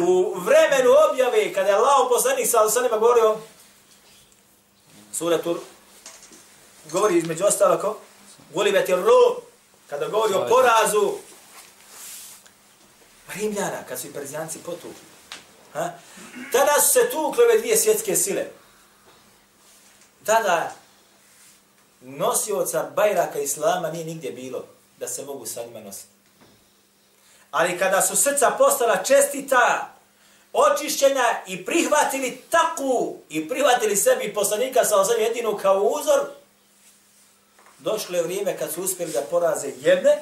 U 0.01 0.35
vremenu 0.41 0.91
objave, 1.11 1.53
kada 1.53 1.69
je 1.69 1.75
Allah 1.75 2.09
poslanik 2.09 2.51
sa 2.51 2.61
Alusanima 2.61 2.99
govorio, 2.99 3.37
sura 5.13 5.43
Tur, 5.43 5.59
govori 6.93 7.19
između 7.19 7.45
ostalo 7.45 7.79
ko, 7.79 7.99
Gulibet 8.55 8.89
je 8.89 8.97
ru, 8.97 9.43
kada 9.91 10.09
govori 10.09 10.35
o 10.35 10.47
porazu 10.49 11.13
Rimljana, 13.35 13.85
kad 13.89 14.01
su 14.01 14.07
i 14.07 14.13
Perzijanci 14.13 14.59
potukli. 14.59 15.07
Ha? 15.73 15.91
Tada 16.53 16.81
su 16.81 16.93
se 16.93 17.11
tukle 17.11 17.45
ove 17.45 17.59
dvije 17.59 17.77
svjetske 17.77 18.17
sile. 18.17 18.47
Tada 20.25 20.75
nosioca 22.01 22.91
bajraka 22.97 23.39
Islama 23.39 23.91
nije 23.91 24.05
nigdje 24.05 24.31
bilo 24.31 24.65
da 24.99 25.09
se 25.09 25.25
mogu 25.25 25.47
sa 25.47 25.63
njima 25.63 25.81
nositi. 25.81 26.16
Ali 27.59 27.79
kada 27.79 28.03
su 28.03 28.17
srca 28.17 28.51
postala 28.59 29.03
čestita, 29.05 29.95
očišćenja 30.53 31.43
i 31.47 31.65
prihvatili 31.65 32.43
taku 32.51 33.17
i 33.29 33.49
prihvatili 33.49 33.97
sebi 33.97 34.35
poslanika 34.35 34.85
sa 34.85 35.01
osam 35.01 35.21
jedinu 35.21 35.59
kao 35.63 35.83
uzor, 35.83 36.21
došlo 37.79 38.17
je 38.17 38.23
vrijeme 38.23 38.59
kad 38.59 38.73
su 38.73 38.83
uspjeli 38.83 39.13
da 39.13 39.23
poraze 39.23 39.69
jedne, 39.81 40.21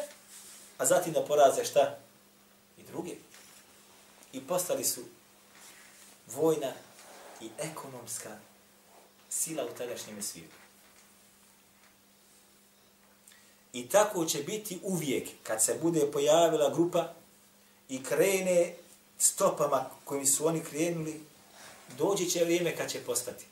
a 0.78 0.86
zatim 0.86 1.12
da 1.12 1.24
poraze 1.24 1.64
šta? 1.64 1.98
I 2.78 2.82
druge. 2.82 3.14
I 4.32 4.40
postali 4.40 4.84
su 4.84 5.00
vojna 6.26 6.72
i 7.40 7.48
ekonomska 7.58 8.30
sila 9.28 9.64
u 9.64 9.78
tadašnjem 9.78 10.22
svijetu. 10.22 10.56
I 13.72 13.88
tako 13.88 14.24
će 14.24 14.38
biti 14.38 14.78
uvijek 14.82 15.28
kad 15.42 15.64
se 15.64 15.78
bude 15.82 16.12
pojavila 16.12 16.70
grupa 16.70 17.14
i 17.94 18.02
krene 18.02 18.74
stopama 19.18 19.90
kojim 20.04 20.26
su 20.26 20.46
oni 20.46 20.64
krenuli, 20.64 21.20
doći 21.98 22.30
će 22.30 22.44
vrijeme 22.44 22.76
kad 22.76 22.90
će 22.90 22.98
postati. 22.98 23.46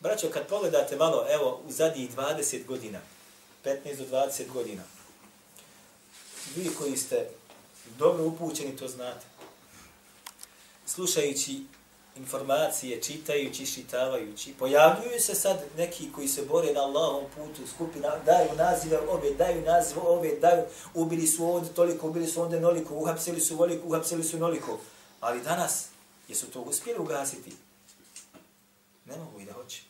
Braćo, 0.00 0.30
kad 0.30 0.48
pogledate 0.48 0.96
malo, 0.96 1.26
evo, 1.30 1.62
u 1.66 1.72
zadnjih 1.72 2.16
20 2.16 2.66
godina, 2.66 3.00
15 3.64 3.96
do 3.96 4.04
20 4.04 4.52
godina, 4.52 4.82
vi 6.56 6.70
koji 6.78 6.96
ste 6.96 7.28
dobro 7.98 8.24
upućeni, 8.24 8.76
to 8.76 8.88
znate. 8.88 9.26
Slušajući 10.86 11.64
informacije, 12.16 13.02
čitajući, 13.02 13.66
šitavajući, 13.66 14.54
pojavljuju 14.58 15.20
se 15.20 15.34
sad 15.34 15.64
neki 15.76 16.12
koji 16.12 16.28
se 16.28 16.42
bore 16.42 16.72
na 16.72 16.80
Allahom 16.80 17.24
putu, 17.36 17.66
skupina, 17.74 18.18
daju 18.26 18.48
nazive 18.56 18.98
ove, 19.08 19.30
daju 19.30 19.62
nazive 19.62 20.00
ove, 20.00 20.30
daju, 20.40 20.62
ubili 20.94 21.26
su 21.26 21.44
ovdje 21.44 21.74
toliko, 21.74 22.08
ubili 22.08 22.26
su 22.26 22.42
onda 22.42 22.60
noliko, 22.60 22.94
uhapsili 22.94 23.40
su 23.40 23.56
voliko, 23.56 23.88
uhapsili 23.88 24.24
su 24.24 24.38
noliko. 24.38 24.78
Ali 25.20 25.40
danas, 25.40 25.86
jesu 26.28 26.46
to 26.46 26.60
uspjeli 26.60 26.98
ugasiti? 26.98 27.52
Ne 29.04 29.16
mogu 29.16 29.40
i 29.40 29.44
da 29.44 29.52
hoće. 29.52 29.82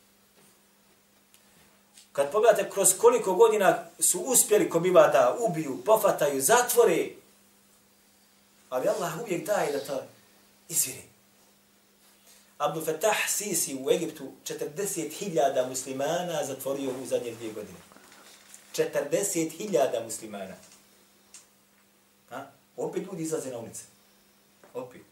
Kad 2.12 2.30
pogledate 2.32 2.70
kroz 2.70 2.94
koliko 2.98 3.34
godina 3.34 3.84
su 3.98 4.20
uspjeli 4.20 4.70
ko 4.70 4.80
biva 4.80 5.08
da 5.08 5.36
ubiju, 5.40 5.82
pofataju, 5.84 6.40
zatvore, 6.40 7.08
ali 8.70 8.88
Allah 8.88 9.12
uvijek 9.22 9.46
daje 9.46 9.72
da 9.72 9.84
to 9.84 10.02
izviri. 10.68 11.13
Abdul 12.58 12.84
Fattah 12.84 13.28
Sisi 13.28 13.78
u 13.80 13.90
Egiptu 13.90 14.32
40.000 14.44 15.68
muslimana 15.68 16.44
zatvorio 16.44 16.90
u 16.90 17.06
zadnje 17.06 17.32
dvije 17.32 17.52
godine. 17.52 17.78
40.000 18.76 20.04
muslimana. 20.04 20.54
Ha? 22.30 22.46
Opet 22.76 23.02
ljudi 23.06 23.22
izlaze 23.22 23.50
na 23.50 23.58
ulice. 23.58 23.82
Opet. 24.74 25.02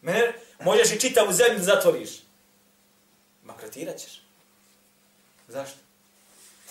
Mene, 0.00 0.34
možeš 0.60 0.92
i 0.92 1.00
čitavu 1.00 1.32
zemlju 1.32 1.62
zatvoriš. 1.62 2.10
Makratirat 3.44 3.98
ćeš. 3.98 4.22
Zašto? 5.48 5.78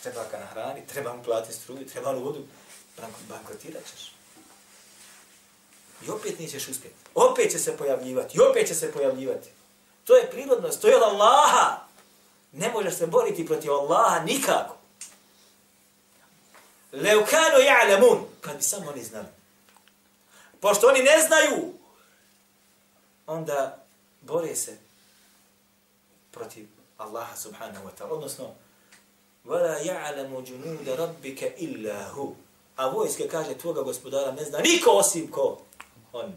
Treba 0.02 0.26
ga 0.32 0.40
nahraniti, 0.40 0.94
treba 0.94 1.16
mu 1.16 1.24
platiti 1.24 1.54
struju, 1.54 1.88
treba 1.88 2.12
mu 2.12 2.20
vodu. 2.20 2.46
Bankrotirat 3.30 3.84
ćeš. 3.86 4.21
I 6.07 6.11
opet 6.11 6.39
nećeš 6.39 6.69
uspjeti. 6.69 6.97
Opet 7.15 7.53
će 7.53 7.59
se 7.59 7.77
pojavljivati. 7.77 8.39
I 8.39 8.41
opet 8.41 8.69
će 8.69 8.75
se 8.75 8.93
pojavljivati. 8.93 9.49
To 10.05 10.17
je 10.17 10.31
prirodnost. 10.31 10.81
To 10.81 10.89
je 10.89 10.97
od 10.97 11.03
Allaha. 11.03 11.79
Ne 12.53 12.71
možeš 12.71 12.95
se 12.95 13.07
boriti 13.07 13.47
protiv 13.47 13.73
Allaha 13.73 14.25
nikako. 14.25 14.77
Leukano 16.93 17.59
ja'lamun. 17.59 18.19
Kad 18.41 18.57
bi 18.57 18.63
samo 18.63 18.91
oni 18.91 19.05
znali. 19.05 19.27
Pošto 20.61 20.87
oni 20.87 21.03
ne 21.03 21.19
znaju, 21.27 21.73
onda 23.27 23.85
bore 24.21 24.57
se 24.57 24.77
protiv 26.31 26.67
Allaha 26.99 27.37
subhanahu 27.37 27.89
wa 27.89 27.91
ta'ala. 27.99 28.13
Odnosno, 28.13 28.55
وَلَا 29.47 29.79
يَعْلَمُ 29.79 30.45
جُنُودَ 30.45 30.89
رَبِّكَ 30.89 31.41
إِلَّا 31.59 32.11
هُ 32.11 32.35
A 32.77 32.89
vojske 32.89 33.29
kaže, 33.29 33.55
tvoga 33.55 33.83
gospodara 33.83 34.33
ne 34.33 34.45
zna 34.45 34.59
niko 34.59 34.91
osim 34.91 35.31
ko 35.31 35.59
on. 36.14 36.34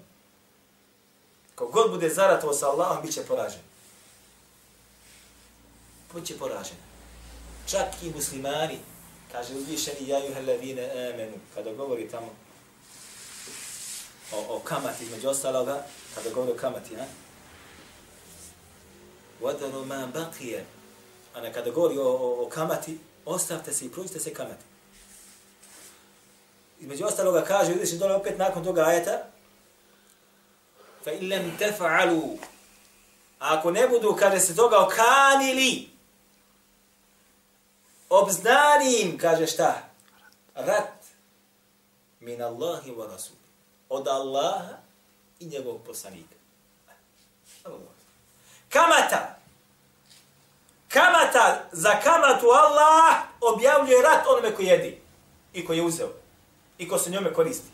Kogod 1.55 1.91
bude 1.91 2.09
zaratovo 2.09 2.53
sa 2.53 2.66
Allahom, 2.66 3.03
bit 3.03 3.14
će 3.14 3.22
poražen. 3.22 3.61
Bit 6.14 6.27
će 6.27 6.39
poražen. 6.39 6.77
Čak 7.66 8.03
i 8.03 8.11
muslimani, 8.11 8.79
kaže 9.33 9.55
uzvišeni, 9.55 10.09
ja 10.09 10.18
juha 10.18 10.41
amenu, 10.41 11.37
kada 11.55 11.72
govori 11.72 12.09
tamo 12.09 12.29
o, 14.33 14.57
o 14.57 14.61
kamati, 14.64 15.05
između 15.05 15.29
ostaloga, 15.29 15.85
kada 16.14 16.31
govori 16.31 16.53
o 16.53 16.57
kamati, 16.57 16.97
ha? 16.97 17.05
Wadaru 19.41 19.85
ma 19.87 20.07
bakije. 20.07 20.64
a 21.35 21.53
kada 21.53 21.70
govori 21.70 21.99
o, 21.99 22.09
o, 22.09 22.45
o 22.47 22.49
kamati, 22.49 22.99
ostavte 23.25 23.72
se 23.72 23.87
i 23.87 23.91
pruđite 23.91 24.20
se 24.20 24.35
kamati. 24.35 24.64
Između 26.81 27.05
ostaloga 27.05 27.45
kaže, 27.45 27.72
vidiš 27.72 27.91
dole 27.91 28.14
opet 28.14 28.39
nakon 28.39 28.64
toga 28.64 28.83
ajeta, 28.83 29.34
fa 31.05 31.13
in 31.13 31.29
lam 31.29 31.57
taf'alu. 31.59 32.39
Ako 33.39 33.71
ne 33.71 33.89
budu 33.89 34.17
kada 34.17 34.41
se 34.41 34.57
toga 34.57 34.79
okanili 34.79 35.89
obznanim 38.09 39.19
kaže 39.19 39.47
šta? 39.47 39.89
Rat. 40.55 41.05
Min 42.21 42.43
Allahi 42.43 42.91
wa 42.91 43.11
rasul. 43.11 43.37
Od 43.89 44.09
Allaha 44.09 44.77
i 45.41 45.47
njegovog 45.47 45.81
poslanika. 45.87 46.35
Kamata. 48.69 49.37
Kamata 50.89 51.69
za 51.73 52.01
kamatu 52.01 52.47
Allah 52.47 53.23
objavljuje 53.41 54.03
rat 54.03 54.27
onome 54.27 54.55
koji 54.55 54.67
jedi 54.67 54.99
i 55.53 55.65
koji 55.67 55.79
je 55.79 55.85
uzeo 55.85 56.09
i 56.79 56.89
ko 56.89 56.99
se 56.99 57.11
njome 57.11 57.33
koristi. 57.33 57.74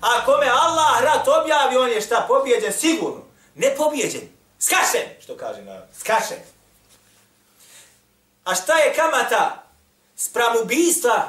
A 0.00 0.24
kome 0.24 0.46
Allah 0.46 1.02
rat 1.02 1.28
objavi, 1.28 1.76
on 1.76 1.90
je 1.90 2.00
šta, 2.00 2.24
pobjeđen 2.28 2.72
sigurno. 2.72 3.22
Ne 3.54 3.74
pobjeđen, 3.76 4.28
skašen, 4.60 5.08
što 5.22 5.36
kaže 5.36 5.62
narod. 5.62 5.88
skašen. 5.98 6.38
A 8.44 8.54
šta 8.54 8.78
je 8.78 8.94
kamata 8.94 9.64
spram 10.16 10.56
ubijstva 10.62 11.28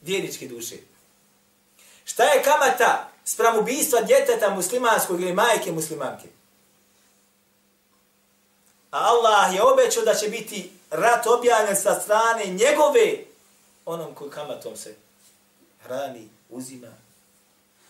vjerničke 0.00 0.48
duše? 0.48 0.76
Šta 2.04 2.24
je 2.24 2.42
kamata 2.42 3.08
spram 3.24 3.58
ubijstva 3.58 4.00
djeteta 4.00 4.50
muslimanskog 4.50 5.20
ili 5.20 5.32
majke 5.32 5.72
muslimanke? 5.72 6.28
A 8.90 8.98
Allah 8.98 9.54
je 9.54 9.62
obećao 9.62 10.04
da 10.04 10.14
će 10.14 10.28
biti 10.28 10.72
rat 10.90 11.26
objavljen 11.26 11.76
sa 11.76 12.00
strane 12.00 12.44
njegove 12.46 13.16
onom 13.84 14.14
ko 14.14 14.30
kamatom 14.30 14.76
se 14.76 14.96
hrani, 15.82 16.28
uzima, 16.50 16.88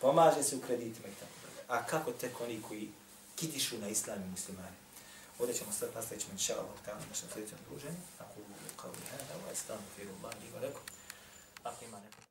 Pomaže 0.01 0.42
se 0.42 0.57
u 0.57 0.61
kreditima 0.61 1.09
i 1.09 1.18
tako. 1.20 1.32
A 1.68 1.86
kako 1.86 2.12
tek 2.12 2.40
oni 2.40 2.62
koji 2.68 2.90
kitišu 3.36 3.78
na 3.78 3.88
islam 3.88 4.22
i 4.22 4.30
muslimani? 4.30 4.76
Ovdje 5.38 5.55
ćemo 5.55 5.72
sad 5.72 5.88
nastavit 5.94 6.22
ćemo 6.22 6.32
inša 6.32 6.55
Allah 6.55 6.78
tamo 6.84 7.01
našem 7.09 7.28
sljedećem 7.32 7.59
druženju. 7.68 8.01
Ako 8.18 8.40
u 8.40 8.44
kao 8.76 8.90
i 8.90 9.11
hada, 9.11 9.42
ovaj 9.42 9.55
stan 9.55 9.78
u 9.78 9.94
firu, 9.96 10.11
Allah, 10.22 10.44
i 10.44 10.57
Ako 11.64 11.84
ima 11.84 12.01
neko 12.01 12.28